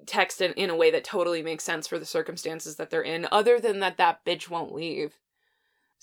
text 0.05 0.41
in, 0.41 0.53
in 0.53 0.69
a 0.69 0.75
way 0.75 0.91
that 0.91 1.03
totally 1.03 1.41
makes 1.41 1.63
sense 1.63 1.87
for 1.87 1.97
the 1.97 2.05
circumstances 2.05 2.75
that 2.75 2.89
they're 2.89 3.01
in 3.01 3.27
other 3.31 3.59
than 3.59 3.79
that 3.79 3.97
that 3.97 4.25
bitch 4.25 4.49
won't 4.49 4.73
leave. 4.73 5.13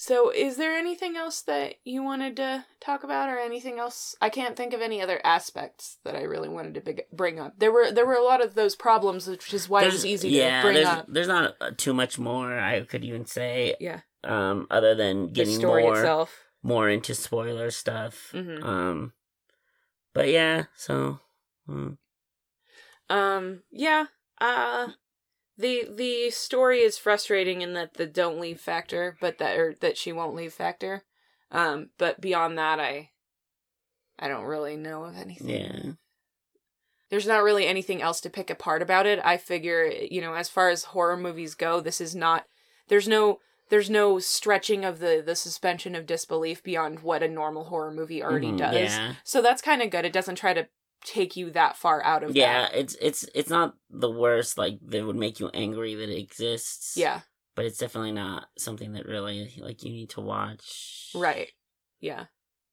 So, 0.03 0.31
is 0.31 0.57
there 0.57 0.73
anything 0.73 1.19
else 1.19 1.43
that 1.43 1.75
you 1.85 2.03
wanted 2.03 2.35
to 2.37 2.65
talk 2.81 3.05
about, 3.05 3.29
or 3.29 3.39
anything 3.39 3.79
else? 3.79 4.17
I 4.19 4.31
can't 4.31 4.57
think 4.57 4.73
of 4.73 4.81
any 4.81 5.03
other 5.03 5.21
aspects 5.23 5.99
that 6.07 6.17
I 6.17 6.23
really 6.23 6.49
wanted 6.49 6.73
to 6.77 6.81
big, 6.81 7.03
bring 7.13 7.39
up. 7.39 7.59
There 7.59 7.71
were 7.71 7.93
there 7.93 8.07
were 8.07 8.15
a 8.15 8.25
lot 8.25 8.43
of 8.43 8.55
those 8.55 8.75
problems, 8.75 9.27
which 9.27 9.53
is 9.53 9.69
why 9.69 9.83
it 9.83 9.93
was 9.93 10.07
easy 10.07 10.31
yeah, 10.31 10.63
to 10.63 10.67
bring 10.67 10.75
there's, 10.77 10.87
up. 10.87 11.05
There's 11.07 11.29
not 11.29 11.55
uh, 11.61 11.73
too 11.77 11.93
much 11.93 12.19
more 12.19 12.59
I 12.59 12.81
could 12.81 13.05
even 13.05 13.27
say. 13.27 13.77
Yeah. 13.79 14.01
Um, 14.25 14.67
other 14.71 14.95
than 14.95 15.35
getting 15.35 15.61
more 15.61 15.99
itself. 15.99 16.35
more 16.63 16.89
into 16.89 17.15
spoiler 17.15 17.71
stuff. 17.71 18.31
Mhm. 18.33 18.65
Um, 18.65 19.13
but 20.15 20.29
yeah, 20.29 20.65
so 20.77 21.21
mm, 21.69 21.99
Um, 23.11 23.65
yeah. 23.71 24.07
Uh 24.41 24.89
the 25.61 25.89
the 25.95 26.31
story 26.31 26.81
is 26.81 26.99
frustrating 26.99 27.61
in 27.63 27.75
that 27.75 27.95
the 27.95 28.07
don't 28.07 28.41
leave 28.41 28.61
factor, 28.61 29.17
but 29.21 29.39
that 29.39 29.59
or 29.59 29.75
that 29.81 29.97
she 29.97 30.13
won't 30.13 30.35
leave 30.35 30.53
factor. 30.53 31.05
Um, 31.51 31.91
but 31.99 32.21
beyond 32.21 32.57
that 32.59 32.81
I 32.81 33.11
I 34.19 34.29
don't 34.29 34.45
really 34.45 34.77
know 34.77 35.05
of 35.05 35.17
anything. 35.17 35.49
yeah, 35.49 35.93
There's 37.11 37.27
not 37.27 37.43
really 37.43 37.67
anything 37.67 38.03
else 38.03 38.21
to 38.23 38.31
pick 38.31 38.51
apart 38.51 38.83
about 38.83 39.07
it. 39.07 39.19
I 39.25 39.37
figure, 39.37 39.87
you 39.87 40.21
know, 40.21 40.35
as 40.35 40.49
far 40.49 40.69
as 40.69 40.85
horror 40.85 41.17
movies 41.17 41.55
go, 41.55 41.81
this 41.81 42.01
is 42.01 42.15
not 42.15 42.45
there's 42.89 43.09
no 43.09 43.41
there's 43.69 43.91
no 43.91 44.19
stretching 44.19 44.85
of 44.85 44.99
the 44.99 45.23
the 45.25 45.37
suspension 45.37 45.95
of 45.95 46.07
disbelief 46.07 46.63
beyond 46.63 47.01
what 47.01 47.23
a 47.23 47.29
normal 47.29 47.65
horror 47.65 47.91
movie 47.93 48.23
already 48.23 48.53
Mhm, 48.53 48.59
does. 48.59 48.75
Yeah, 48.75 49.15
So 49.25 49.43
that's 49.43 49.63
kind 49.63 49.83
of 49.83 49.91
good. 49.91 50.05
It 50.05 50.13
doesn't 50.13 50.37
try 50.37 50.55
to 50.55 50.69
take 51.05 51.37
you 51.37 51.51
that 51.53 51.77
far 51.77 52.03
out 52.05 52.23
of 52.23 52.35
yeah. 52.37 52.63
that. 52.63 52.75
It's 52.75 52.97
it's 53.01 53.25
it's 53.35 53.51
not 53.51 53.75
the 53.91 54.11
worst. 54.11 54.59
Like 54.59 54.79
that 54.89 55.05
would 55.05 55.17
make 55.17 55.41
you 55.41 55.49
angry 55.55 55.95
that 55.95 56.09
it 56.11 56.19
exists. 56.19 56.97
Yeah. 56.97 57.21
but 57.57 57.65
it's 57.67 57.79
definitely 57.79 58.13
not 58.13 58.47
something 58.59 58.93
that 58.93 59.07
really 59.07 59.53
like 59.59 59.83
you 59.83 59.91
need 59.91 60.11
to 60.11 60.21
watch. 60.21 61.11
Right. 61.15 61.49
Yeah. 62.01 62.25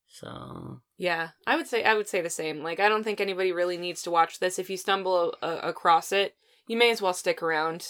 So 0.07 0.81
Yeah. 0.97 1.29
I 1.45 1.55
would 1.55 1.67
say 1.67 1.83
I 1.83 1.93
would 1.93 2.07
say 2.07 2.21
the 2.21 2.29
same. 2.29 2.63
Like 2.63 2.79
I 2.79 2.89
don't 2.89 3.03
think 3.03 3.19
anybody 3.21 3.51
really 3.51 3.77
needs 3.77 4.01
to 4.03 4.11
watch 4.11 4.39
this. 4.39 4.59
If 4.59 4.69
you 4.69 4.77
stumble 4.77 5.35
a- 5.41 5.57
across 5.57 6.11
it, 6.11 6.35
you 6.67 6.77
may 6.77 6.91
as 6.91 7.01
well 7.01 7.13
stick 7.13 7.41
around 7.43 7.85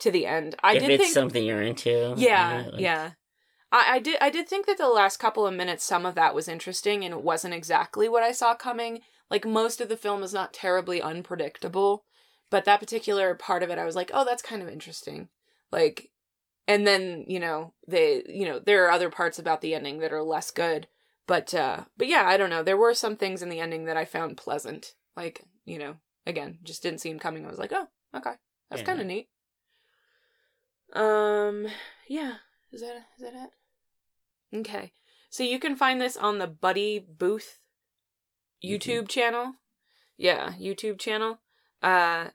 to 0.00 0.10
the 0.10 0.26
end. 0.26 0.56
I 0.62 0.74
if 0.74 0.80
did 0.82 0.90
it's 0.92 1.02
think 1.04 1.14
something 1.14 1.44
you're 1.44 1.62
into, 1.62 2.14
Yeah, 2.16 2.64
like- 2.72 2.80
yeah. 2.80 3.10
I, 3.70 3.94
I 3.94 3.98
did 4.00 4.16
I 4.20 4.30
did 4.30 4.48
think 4.48 4.66
that 4.66 4.78
the 4.78 4.88
last 4.88 5.18
couple 5.18 5.46
of 5.46 5.54
minutes 5.54 5.84
some 5.84 6.04
of 6.06 6.14
that 6.14 6.34
was 6.34 6.48
interesting 6.48 7.04
and 7.04 7.14
it 7.14 7.22
wasn't 7.22 7.54
exactly 7.54 8.08
what 8.08 8.22
I 8.22 8.32
saw 8.32 8.54
coming. 8.54 9.00
Like 9.32 9.46
most 9.46 9.80
of 9.80 9.88
the 9.88 9.96
film 9.96 10.22
is 10.22 10.34
not 10.34 10.52
terribly 10.52 11.00
unpredictable, 11.00 12.04
but 12.50 12.66
that 12.66 12.80
particular 12.80 13.34
part 13.34 13.62
of 13.62 13.70
it 13.70 13.78
I 13.78 13.86
was 13.86 13.96
like, 13.96 14.10
"Oh, 14.12 14.26
that's 14.26 14.42
kind 14.42 14.60
of 14.60 14.68
interesting." 14.68 15.30
Like 15.72 16.10
and 16.68 16.86
then, 16.86 17.24
you 17.26 17.40
know, 17.40 17.72
they 17.88 18.22
you 18.28 18.44
know, 18.44 18.58
there 18.58 18.84
are 18.84 18.90
other 18.90 19.08
parts 19.08 19.38
about 19.38 19.62
the 19.62 19.74
ending 19.74 20.00
that 20.00 20.12
are 20.12 20.22
less 20.22 20.50
good. 20.50 20.86
But 21.26 21.54
uh 21.54 21.84
but 21.96 22.08
yeah, 22.08 22.24
I 22.26 22.36
don't 22.36 22.50
know. 22.50 22.62
There 22.62 22.76
were 22.76 22.92
some 22.92 23.16
things 23.16 23.40
in 23.40 23.48
the 23.48 23.58
ending 23.58 23.86
that 23.86 23.96
I 23.96 24.04
found 24.04 24.36
pleasant. 24.36 24.92
Like, 25.16 25.42
you 25.64 25.78
know, 25.78 25.96
again, 26.26 26.58
just 26.62 26.82
didn't 26.82 27.00
see 27.00 27.08
him 27.08 27.18
coming. 27.18 27.46
I 27.46 27.48
was 27.50 27.58
like, 27.58 27.72
"Oh, 27.72 27.88
okay. 28.14 28.34
That's 28.68 28.82
Yeah. 28.82 28.86
kind 28.86 29.00
of 29.00 29.06
neat." 29.06 29.30
Um, 30.92 31.68
yeah. 32.06 32.34
Is 32.70 32.82
that 32.82 32.96
is 33.16 33.22
that 33.22 33.32
it? 34.52 34.58
Okay. 34.58 34.92
So 35.30 35.42
you 35.42 35.58
can 35.58 35.74
find 35.74 36.02
this 36.02 36.18
on 36.18 36.36
the 36.36 36.46
Buddy 36.46 36.98
Booth 36.98 37.61
YouTube 38.64 39.08
channel. 39.08 39.54
Yeah, 40.16 40.52
YouTube 40.60 40.98
channel. 40.98 41.38
Uh 41.82 42.28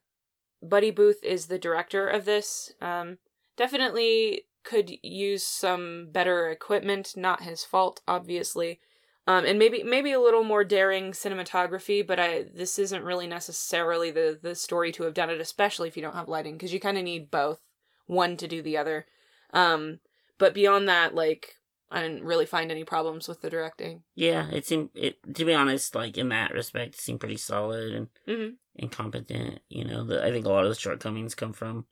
Buddy 0.61 0.91
Booth 0.91 1.23
is 1.23 1.47
the 1.47 1.59
director 1.59 2.07
of 2.07 2.25
this. 2.25 2.73
Um 2.81 3.19
definitely 3.55 4.43
could 4.63 4.91
use 5.01 5.45
some 5.45 6.09
better 6.11 6.49
equipment, 6.49 7.13
not 7.15 7.43
his 7.43 7.63
fault 7.63 8.01
obviously. 8.07 8.79
Um 9.25 9.45
and 9.45 9.57
maybe 9.57 9.83
maybe 9.83 10.11
a 10.11 10.19
little 10.19 10.43
more 10.43 10.63
daring 10.63 11.11
cinematography, 11.11 12.05
but 12.05 12.19
I 12.19 12.45
this 12.53 12.77
isn't 12.77 13.03
really 13.03 13.27
necessarily 13.27 14.11
the 14.11 14.37
the 14.41 14.55
story 14.55 14.91
to 14.93 15.03
have 15.03 15.13
done 15.13 15.29
it 15.29 15.39
especially 15.39 15.87
if 15.87 15.95
you 15.95 16.03
don't 16.03 16.15
have 16.15 16.27
lighting 16.27 16.53
because 16.55 16.73
you 16.73 16.79
kind 16.79 16.97
of 16.97 17.03
need 17.03 17.31
both, 17.31 17.59
one 18.05 18.35
to 18.37 18.47
do 18.47 18.61
the 18.61 18.77
other. 18.77 19.05
Um 19.53 19.99
but 20.37 20.53
beyond 20.53 20.89
that 20.89 21.15
like 21.15 21.55
I 21.89 22.02
didn't 22.02 22.23
really 22.26 22.45
find 22.45 22.69
any 22.71 22.84
problems 22.84 23.28
with 23.28 23.41
the 23.41 23.50
directing. 23.50 24.04
yeah. 24.15 24.50
It 24.52 24.65
seemed 24.65 24.89
it 24.93 25.17
to 25.36 25.45
be 25.45 25.54
honest, 25.54 25.95
like 25.95 26.17
in 26.17 26.30
that 26.30 26.52
respect, 26.54 26.95
it 26.95 27.02
seemed 27.02 27.19
pretty 27.21 27.38
solid 27.38 27.93
and 27.93 28.08
Mhm. 28.28 28.56
and 28.78 28.91
competent. 28.91 29.60
You 29.69 29.86
know, 29.86 30.04
the, 30.04 30.23
I 30.23 30.32
think 30.32 30.45
a 30.45 30.50
lot 30.50 30.63
of 30.65 30.69
the 30.69 30.76
shortcomings 30.80 31.34
come 31.36 31.54
from 31.54 31.86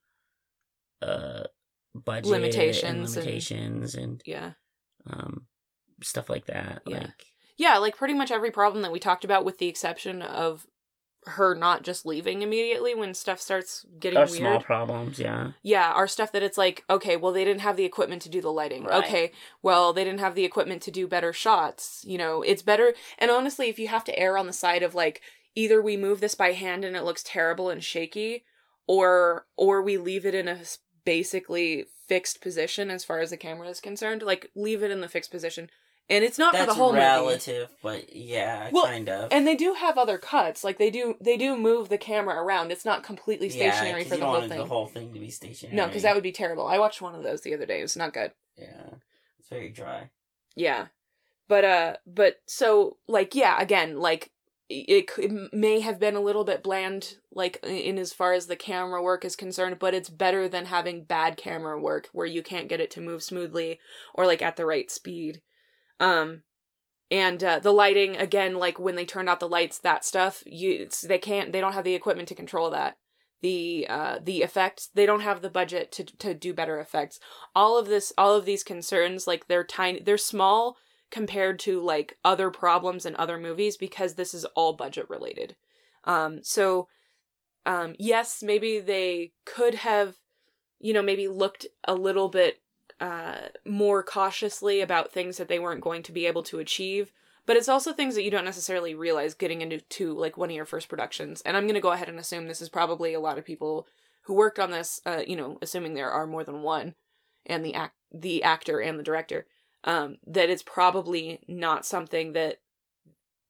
uh 1.02 1.44
budget 1.94 2.26
Limitations 2.32 2.84
and 2.84 2.98
and- 3.06 3.10
limitations 3.16 3.96
and, 3.96 4.22
Yeah. 4.26 4.52
um 5.08 5.48
stuff 6.02 6.30
like 6.30 6.46
that. 6.48 6.82
Yeah. 6.86 7.00
Like 7.00 7.26
Yeah, 7.58 7.78
like 7.78 7.96
pretty 7.96 8.14
much 8.14 8.32
every 8.32 8.52
problem 8.52 8.82
that 8.82 8.92
we 8.92 9.00
talked 9.00 9.24
about, 9.24 9.46
with 9.46 9.60
the 9.60 9.68
exception 9.68 10.22
of 10.22 10.68
her 11.28 11.56
not 11.56 11.84
just 11.84 12.06
leaving 12.06 12.42
immediately 12.42 12.94
when 12.94 13.14
stuff 13.14 13.42
starts 13.42 13.86
getting 14.00 14.18
are 14.18 14.26
weird. 14.26 14.38
small 14.38 14.60
problems. 14.62 15.20
Yeah, 15.20 15.52
yeah, 15.64 15.92
our 15.92 16.08
stuff 16.08 16.32
that 16.32 16.44
it's 16.44 16.58
like, 16.58 16.84
okay, 16.90 17.18
well, 17.18 17.32
they 17.32 17.46
didn't 17.46 17.62
have 17.62 17.78
the 17.78 17.86
equipment 17.86 18.22
to 18.24 18.30
do 18.30 18.42
the 18.42 18.52
lighting. 18.52 18.84
Right. 18.84 19.04
Okay, 19.04 19.32
well, 19.62 19.94
they 19.94 20.04
didn't 20.04 20.20
have 20.20 20.36
the 20.36 20.46
equipment 20.46 20.82
to 20.84 20.92
do 20.92 21.08
better 21.08 21.34
shots. 21.34 22.04
You 22.08 22.18
know, 22.18 22.42
it's 22.42 22.62
better. 22.62 22.94
And 23.18 23.32
honestly, 23.32 23.70
if 23.70 23.80
you 23.80 23.88
have 23.88 24.04
to 24.06 24.18
err 24.18 24.38
on 24.38 24.48
the 24.48 24.54
side 24.54 24.84
of 24.84 24.96
like, 24.96 25.22
either 25.56 25.82
we 25.82 25.98
move 25.98 26.22
this 26.22 26.36
by 26.36 26.52
hand 26.52 26.86
and 26.86 26.96
it 26.96 27.04
looks 27.04 27.24
terrible 27.24 27.70
and 27.70 27.84
shaky, 27.84 28.44
or 28.88 29.46
or 29.56 29.82
we 29.82 29.98
leave 29.98 30.26
it 30.26 30.36
in 30.36 30.48
a 30.48 30.60
basically 31.06 31.86
fixed 32.08 32.42
position 32.42 32.90
as 32.90 33.04
far 33.04 33.20
as 33.20 33.30
the 33.30 33.38
camera 33.38 33.68
is 33.70 33.80
concerned, 33.80 34.22
like 34.22 34.52
leave 34.56 34.84
it 34.84 34.92
in 34.92 35.02
the 35.02 35.08
fixed 35.10 35.32
position. 35.32 35.70
And 36.08 36.24
it's 36.24 36.38
not 36.38 36.56
for 36.56 36.66
the 36.68 36.74
whole 36.76 36.92
movie. 36.92 37.00
relative, 37.02 37.70
but 37.82 38.16
yeah, 38.16 38.70
Well, 38.72 38.86
kind 38.86 39.10
of. 39.10 39.30
And 39.32 39.48
they 39.48 39.56
do 39.56 39.74
have 39.74 39.98
other 39.98 40.20
cuts. 40.20 40.64
Like 40.64 40.78
they 40.78 40.92
do 40.92 41.16
they 41.20 41.36
do 41.36 41.58
move 41.58 41.90
the 41.90 41.98
camera 41.98 42.36
around. 42.42 42.72
It's 42.72 42.86
not 42.86 43.04
completely 43.04 43.50
stationary 43.50 44.04
'cause 44.04 44.12
for 44.14 44.18
the 44.18 44.26
whole 44.26 44.42
thing. 44.42 44.58
the 44.60 44.66
whole 44.66 44.86
thing 44.88 45.14
to 45.14 45.20
be 45.20 45.32
stationary. 45.32 45.76
No, 45.76 45.88
because 45.88 46.04
that 46.04 46.14
would 46.14 46.24
be 46.24 46.32
terrible. 46.32 46.68
I 46.68 46.78
watched 46.78 47.02
one 47.02 47.16
of 47.16 47.24
those 47.24 47.42
the 47.42 47.56
other 47.56 47.66
day. 47.66 47.80
It 47.80 47.84
was 47.84 47.98
not 47.98 48.14
good. 48.14 48.34
yeah, 48.58 48.92
it's 49.40 49.50
very 49.50 49.70
dry. 49.70 50.12
Yeah. 50.56 50.88
But 51.48 51.66
uh 51.66 51.96
but 52.06 52.38
so 52.46 52.98
like 53.08 53.34
yeah, 53.34 53.60
again, 53.60 53.98
like 53.98 54.32
it, 54.70 55.10
it 55.18 55.54
may 55.54 55.80
have 55.80 56.00
been 56.00 56.16
a 56.16 56.20
little 56.22 56.44
bit 56.44 56.64
bland 56.64 57.18
like 57.32 57.60
in 57.64 57.98
as 57.98 58.14
far 58.14 58.34
as 58.34 58.46
the 58.48 58.56
camera 58.56 59.02
work 59.02 59.26
is 59.26 59.36
concerned, 59.36 59.78
but 59.80 59.94
it's 59.96 60.10
better 60.10 60.48
than 60.48 60.66
having 60.66 61.04
bad 61.04 61.36
camera 61.38 61.80
work 61.80 62.10
where 62.14 62.26
you 62.28 62.42
can't 62.44 62.68
get 62.70 62.80
it 62.80 62.90
to 62.92 63.02
move 63.02 63.22
smoothly 63.24 63.80
or 64.14 64.26
like 64.28 64.42
at 64.44 64.56
the 64.56 64.66
right 64.68 64.90
speed. 64.92 65.42
Um 66.00 66.44
and 67.12 67.44
uh, 67.44 67.60
the 67.60 67.72
lighting 67.72 68.18
again 68.18 68.56
like 68.56 68.80
when 68.80 68.96
they 68.96 69.06
turned 69.06 69.30
out 69.30 69.40
the 69.40 69.48
lights 69.48 69.78
that 69.80 70.04
stuff 70.04 70.44
you 70.46 70.90
they 71.04 71.20
can't 71.20 71.52
they 71.52 71.62
don't 71.62 71.74
have 71.74 71.84
the 71.84 71.94
equipment 71.94 72.28
to 72.30 72.36
control 72.36 72.70
that. 72.72 72.98
The 73.42 73.86
uh 73.88 74.20
the 74.24 74.42
effects 74.42 74.90
they 74.94 75.06
don't 75.06 75.20
have 75.22 75.42
the 75.42 75.50
budget 75.50 75.92
to 75.94 76.04
to 76.04 76.34
do 76.34 76.54
better 76.54 76.80
effects. 76.80 77.20
All 77.56 77.78
of 77.78 77.88
this 77.88 78.12
all 78.18 78.36
of 78.36 78.46
these 78.46 78.64
concerns 78.64 79.28
like 79.28 79.48
they're 79.48 79.64
tiny 79.64 80.00
they're 80.02 80.18
small 80.18 80.78
compared 81.12 81.60
to 81.60 81.80
like 81.80 82.18
other 82.26 82.50
problems 82.50 83.06
in 83.06 83.16
other 83.16 83.38
movies 83.38 83.78
because 83.78 84.16
this 84.16 84.34
is 84.34 84.46
all 84.56 84.74
budget 84.74 85.08
related. 85.10 85.56
Um 86.06 86.40
so 86.44 86.88
um 87.68 87.96
yes 88.00 88.42
maybe 88.42 88.80
they 88.80 89.32
could 89.46 89.76
have 89.76 90.16
you 90.80 90.94
know 90.94 91.04
maybe 91.04 91.28
looked 91.28 91.68
a 91.88 91.94
little 91.94 92.30
bit 92.30 92.62
uh 93.00 93.50
more 93.66 94.04
cautiously 94.04 94.82
about 94.82 95.12
things 95.12 95.38
that 95.38 95.48
they 95.48 95.60
weren't 95.60 95.82
going 95.82 96.04
to 96.04 96.12
be 96.12 96.26
able 96.26 96.44
to 96.44 96.60
achieve. 96.60 97.12
But 97.46 97.58
it's 97.58 97.70
also 97.70 97.94
things 97.94 98.16
that 98.16 98.24
you 98.24 98.32
don't 98.32 98.46
necessarily 98.46 98.96
realize 98.96 99.36
getting 99.36 99.62
into 99.62 99.80
to 99.80 100.14
like 100.14 100.36
one 100.36 100.50
of 100.50 100.56
your 100.56 100.66
first 100.66 100.90
productions. 100.90 101.42
And 101.42 101.56
i'm 101.58 101.66
going 101.66 101.76
to 101.76 101.82
go 101.82 101.92
ahead 101.92 102.10
and 102.10 102.20
assume 102.20 102.48
this 102.48 102.62
is 102.62 102.70
probably 102.70 103.14
a 103.14 103.20
lot 103.20 103.38
of 103.38 103.46
people 103.46 103.88
who 104.24 104.34
worked 104.34 104.60
on 104.60 104.72
this 104.72 105.02
uh 105.06 105.22
you 105.26 105.36
know 105.36 105.58
assuming 105.62 105.94
there 105.94 106.12
are 106.12 106.28
more 106.28 106.44
than 106.44 106.62
one 106.62 106.96
and 107.46 107.64
the 107.64 107.74
act 107.74 107.96
the 108.12 108.44
actor 108.44 108.80
and 108.80 108.98
the 108.98 109.04
director 109.04 109.46
um 109.84 110.18
that 110.26 110.50
it's 110.50 110.64
probably 110.64 111.42
not 111.48 111.86
something 111.86 112.34
that 112.34 112.60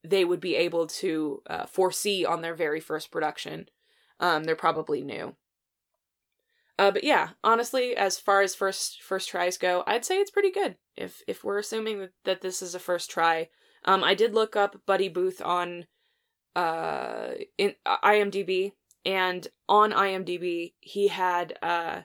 they 0.04 0.24
would 0.24 0.40
be 0.40 0.56
able 0.56 0.86
to 0.86 1.42
uh, 1.48 1.66
foresee 1.66 2.24
on 2.24 2.42
their 2.42 2.54
very 2.54 2.80
first 2.80 3.10
production. 3.12 3.68
Um 4.20 4.44
they're 4.44 4.56
probably 4.56 5.02
new 5.02 5.36
uh, 6.78 6.92
but 6.92 7.04
yeah, 7.04 7.30
honestly, 7.44 7.96
as 7.96 8.20
far 8.20 8.42
as 8.42 8.54
first 8.54 9.02
first 9.02 9.30
tries 9.30 9.58
go, 9.58 9.84
I'd 9.88 10.04
say 10.04 10.20
it's 10.20 10.32
pretty 10.32 10.52
good. 10.52 10.76
If 10.98 11.22
if 11.28 11.44
we're 11.44 11.60
assuming 11.60 12.00
that, 12.00 12.12
that 12.26 12.42
this 12.42 12.62
is 12.62 12.76
a 12.76 12.80
first 12.80 13.10
try, 13.10 13.50
um, 13.86 14.04
I 14.04 14.14
did 14.14 14.34
look 14.34 14.56
up 14.56 14.82
Buddy 14.86 15.08
Booth 15.08 15.42
on, 15.42 15.86
uh, 16.56 17.30
in 17.58 17.76
uh, 17.86 17.98
IMDb, 18.04 18.74
and 19.06 19.48
on 19.70 19.92
IMDb 19.92 20.74
he 20.82 21.08
had 21.08 21.58
uh, 21.62 22.02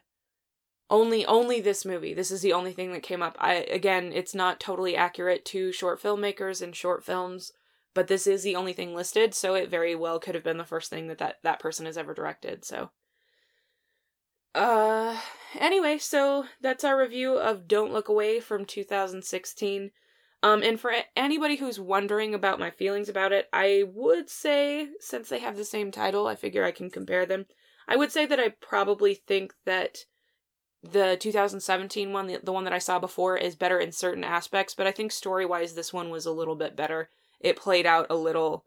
only 0.88 1.26
only 1.26 1.61
this 1.61 1.85
movie. 1.85 2.14
This 2.14 2.30
is 2.30 2.42
the 2.42 2.52
only 2.52 2.72
thing 2.72 2.92
that 2.92 3.02
came 3.02 3.22
up. 3.22 3.37
I 3.40 3.54
again, 3.54 4.12
it's 4.14 4.37
not 4.37 4.61
totally 4.61 4.94
accurate 4.94 5.44
to 5.46 5.72
short 5.72 6.00
filmmakers 6.00 6.62
and 6.62 6.76
short 6.76 7.04
films, 7.04 7.52
but 7.92 8.06
this 8.06 8.24
is 8.24 8.44
the 8.44 8.54
only 8.54 8.72
thing 8.72 8.94
listed, 8.94 9.35
so 9.35 9.54
it 9.54 9.68
very 9.68 9.96
well 9.96 10.20
could 10.20 10.37
have 10.37 10.44
been 10.44 10.59
the 10.59 10.64
first 10.64 10.90
thing 10.90 11.09
that 11.09 11.18
that, 11.18 11.37
that 11.42 11.59
person 11.59 11.87
has 11.87 11.98
ever 11.98 12.14
directed. 12.14 12.64
So 12.64 12.90
Uh, 14.54 15.16
anyway, 15.58 15.98
so 15.98 16.44
that's 16.60 16.84
our 16.84 16.98
review 16.98 17.34
of 17.34 17.68
Don't 17.68 17.92
Look 17.92 18.08
Away 18.08 18.40
from 18.40 18.64
2016. 18.64 19.90
Um, 20.42 20.62
and 20.62 20.80
for 20.80 20.92
anybody 21.14 21.56
who's 21.56 21.78
wondering 21.78 22.34
about 22.34 22.58
my 22.58 22.70
feelings 22.70 23.08
about 23.08 23.32
it, 23.32 23.48
I 23.52 23.84
would 23.92 24.30
say, 24.30 24.88
since 24.98 25.28
they 25.28 25.40
have 25.40 25.56
the 25.56 25.64
same 25.64 25.90
title, 25.90 26.26
I 26.26 26.34
figure 26.34 26.64
I 26.64 26.72
can 26.72 26.90
compare 26.90 27.26
them. 27.26 27.46
I 27.86 27.96
would 27.96 28.10
say 28.10 28.24
that 28.26 28.40
I 28.40 28.50
probably 28.60 29.14
think 29.14 29.52
that 29.66 29.98
the 30.82 31.16
2017 31.20 32.12
one, 32.12 32.26
the, 32.26 32.40
the 32.42 32.52
one 32.52 32.64
that 32.64 32.72
I 32.72 32.78
saw 32.78 32.98
before, 32.98 33.36
is 33.36 33.54
better 33.54 33.78
in 33.78 33.92
certain 33.92 34.24
aspects, 34.24 34.74
but 34.74 34.86
I 34.86 34.92
think 34.92 35.12
story 35.12 35.44
wise, 35.44 35.74
this 35.74 35.92
one 35.92 36.08
was 36.08 36.24
a 36.24 36.32
little 36.32 36.56
bit 36.56 36.74
better. 36.74 37.10
It 37.38 37.56
played 37.56 37.84
out 37.84 38.06
a 38.08 38.14
little 38.14 38.64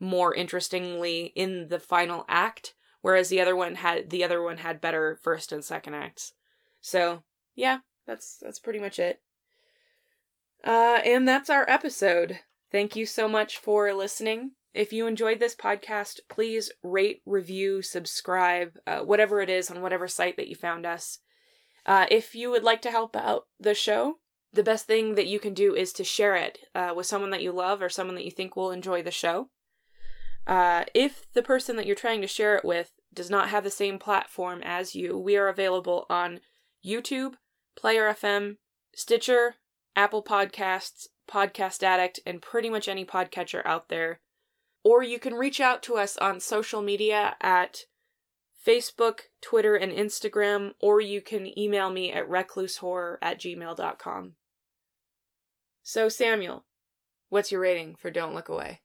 more 0.00 0.34
interestingly 0.34 1.26
in 1.36 1.68
the 1.68 1.78
final 1.78 2.24
act, 2.28 2.74
whereas 3.02 3.28
the 3.28 3.40
other 3.40 3.54
one 3.54 3.74
had 3.74 4.08
the 4.10 4.24
other 4.24 4.42
one 4.42 4.58
had 4.58 4.80
better 4.80 5.18
first 5.22 5.52
and 5.52 5.64
second 5.64 5.94
acts. 5.94 6.32
So 6.80 7.22
yeah, 7.54 7.80
that's 8.06 8.38
that's 8.40 8.58
pretty 8.58 8.78
much 8.78 8.98
it. 8.98 9.20
Uh, 10.64 11.00
and 11.04 11.28
that's 11.28 11.50
our 11.50 11.68
episode. 11.68 12.40
Thank 12.70 12.96
you 12.96 13.04
so 13.04 13.28
much 13.28 13.58
for 13.58 13.92
listening. 13.92 14.52
If 14.72 14.92
you 14.92 15.06
enjoyed 15.06 15.38
this 15.38 15.54
podcast, 15.54 16.20
please 16.30 16.72
rate, 16.82 17.20
review, 17.26 17.82
subscribe, 17.82 18.78
uh, 18.86 19.00
whatever 19.00 19.42
it 19.42 19.50
is 19.50 19.70
on 19.70 19.82
whatever 19.82 20.08
site 20.08 20.38
that 20.38 20.48
you 20.48 20.54
found 20.54 20.86
us. 20.86 21.18
Uh, 21.84 22.06
if 22.10 22.34
you 22.34 22.50
would 22.50 22.62
like 22.62 22.80
to 22.82 22.90
help 22.90 23.14
out 23.14 23.46
the 23.60 23.74
show, 23.74 24.14
the 24.52 24.62
best 24.62 24.86
thing 24.86 25.14
that 25.16 25.26
you 25.26 25.38
can 25.38 25.52
do 25.52 25.74
is 25.74 25.92
to 25.94 26.04
share 26.04 26.36
it 26.36 26.60
uh, 26.74 26.92
with 26.96 27.06
someone 27.06 27.30
that 27.30 27.42
you 27.42 27.52
love 27.52 27.82
or 27.82 27.88
someone 27.88 28.14
that 28.14 28.24
you 28.24 28.30
think 28.30 28.56
will 28.56 28.70
enjoy 28.70 29.02
the 29.02 29.10
show. 29.10 29.50
Uh, 30.46 30.84
if 30.94 31.26
the 31.34 31.42
person 31.42 31.76
that 31.76 31.86
you're 31.86 31.94
trying 31.94 32.20
to 32.20 32.26
share 32.26 32.56
it 32.56 32.64
with 32.64 32.92
does 33.14 33.30
not 33.30 33.48
have 33.48 33.64
the 33.64 33.70
same 33.70 33.98
platform 33.98 34.60
as 34.64 34.94
you, 34.94 35.16
we 35.16 35.36
are 35.36 35.48
available 35.48 36.06
on 36.10 36.40
YouTube, 36.84 37.34
Player 37.76 38.12
FM, 38.12 38.56
Stitcher, 38.94 39.56
Apple 39.94 40.22
Podcasts, 40.22 41.06
Podcast 41.30 41.82
Addict, 41.82 42.20
and 42.26 42.42
pretty 42.42 42.68
much 42.68 42.88
any 42.88 43.04
podcatcher 43.04 43.64
out 43.64 43.88
there. 43.88 44.20
Or 44.84 45.02
you 45.02 45.18
can 45.18 45.34
reach 45.34 45.60
out 45.60 45.82
to 45.84 45.96
us 45.96 46.16
on 46.16 46.40
social 46.40 46.82
media 46.82 47.36
at 47.40 47.84
Facebook, 48.66 49.20
Twitter, 49.40 49.76
and 49.76 49.92
Instagram, 49.92 50.72
or 50.80 51.00
you 51.00 51.20
can 51.20 51.56
email 51.58 51.90
me 51.90 52.12
at 52.12 52.28
reclusehorror 52.28 53.16
at 53.22 53.38
gmail.com. 53.38 54.32
So, 55.82 56.08
Samuel, 56.08 56.64
what's 57.28 57.52
your 57.52 57.60
rating 57.60 57.96
for 57.96 58.10
Don't 58.10 58.34
Look 58.34 58.48
Away? 58.48 58.80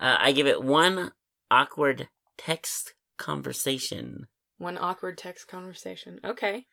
Uh, 0.00 0.16
I 0.18 0.32
give 0.32 0.46
it 0.46 0.62
one 0.62 1.12
awkward 1.50 2.08
text 2.38 2.94
conversation. 3.18 4.26
One 4.58 4.78
awkward 4.78 5.18
text 5.18 5.46
conversation. 5.46 6.18
Okay. 6.24 6.66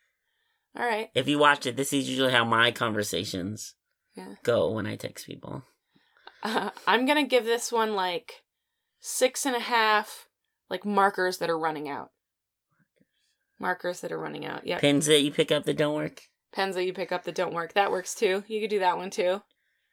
All 0.77 0.85
right. 0.85 1.09
If 1.13 1.27
you 1.27 1.37
watch 1.39 1.65
it, 1.65 1.75
this 1.75 1.91
is 1.93 2.09
usually 2.09 2.31
how 2.31 2.45
my 2.45 2.71
conversations 2.71 3.75
Yeah. 4.15 4.35
go 4.43 4.71
when 4.71 4.87
I 4.87 4.95
text 4.95 5.25
people. 5.25 5.63
Uh, 6.43 6.69
I'm 6.85 7.05
going 7.05 7.17
to 7.23 7.27
give 7.29 7.45
this 7.45 7.71
one 7.71 7.95
like 7.95 8.43
six 8.99 9.45
and 9.45 9.55
a 9.55 9.59
half, 9.59 10.27
like 10.69 10.85
markers 10.85 11.39
that 11.39 11.49
are 11.49 11.57
running 11.59 11.89
out. 11.89 12.11
Markers 13.59 14.01
that 14.01 14.11
are 14.11 14.19
running 14.19 14.45
out. 14.45 14.67
Yeah. 14.67 14.79
Pins 14.79 15.07
that 15.07 15.21
you 15.21 15.31
pick 15.31 15.51
up 15.51 15.63
that 15.65 15.77
don't 15.77 15.95
work. 15.95 16.21
Pens 16.53 16.75
that 16.75 16.85
you 16.85 16.93
pick 16.93 17.11
up 17.11 17.23
that 17.23 17.35
don't 17.35 17.53
work. 17.53 17.73
That 17.73 17.91
works 17.91 18.13
too. 18.13 18.43
You 18.47 18.61
could 18.61 18.69
do 18.69 18.79
that 18.79 18.97
one 18.97 19.09
too. 19.09 19.41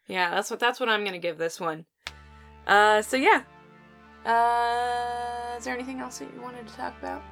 Yeah, 0.06 0.30
that's 0.30 0.50
what 0.50 0.60
that's 0.60 0.78
what 0.78 0.90
I'm 0.90 1.02
gonna 1.02 1.18
give 1.18 1.38
this 1.38 1.58
one. 1.58 1.86
Uh, 2.66 3.02
so 3.02 3.16
yeah. 3.16 3.42
Uh, 4.24 5.56
is 5.58 5.64
there 5.64 5.74
anything 5.74 6.00
else 6.00 6.18
that 6.18 6.32
you 6.34 6.40
wanted 6.40 6.66
to 6.66 6.74
talk 6.74 6.96
about? 6.98 7.22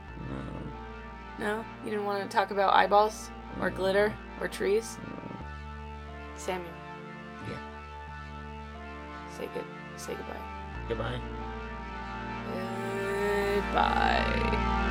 No, 1.38 1.64
you 1.84 1.90
didn't 1.90 2.04
want 2.04 2.22
to 2.22 2.28
talk 2.34 2.50
about 2.50 2.72
eyeballs 2.74 3.30
or 3.60 3.70
glitter 3.70 4.14
or 4.40 4.48
trees. 4.48 4.98
Samuel, 6.36 6.68
yeah. 7.48 7.56
say 9.38 9.48
good. 9.54 9.64
Say 9.96 10.14
goodbye. 10.14 10.36
Goodbye. 10.88 11.20
Goodbye. 13.54 14.88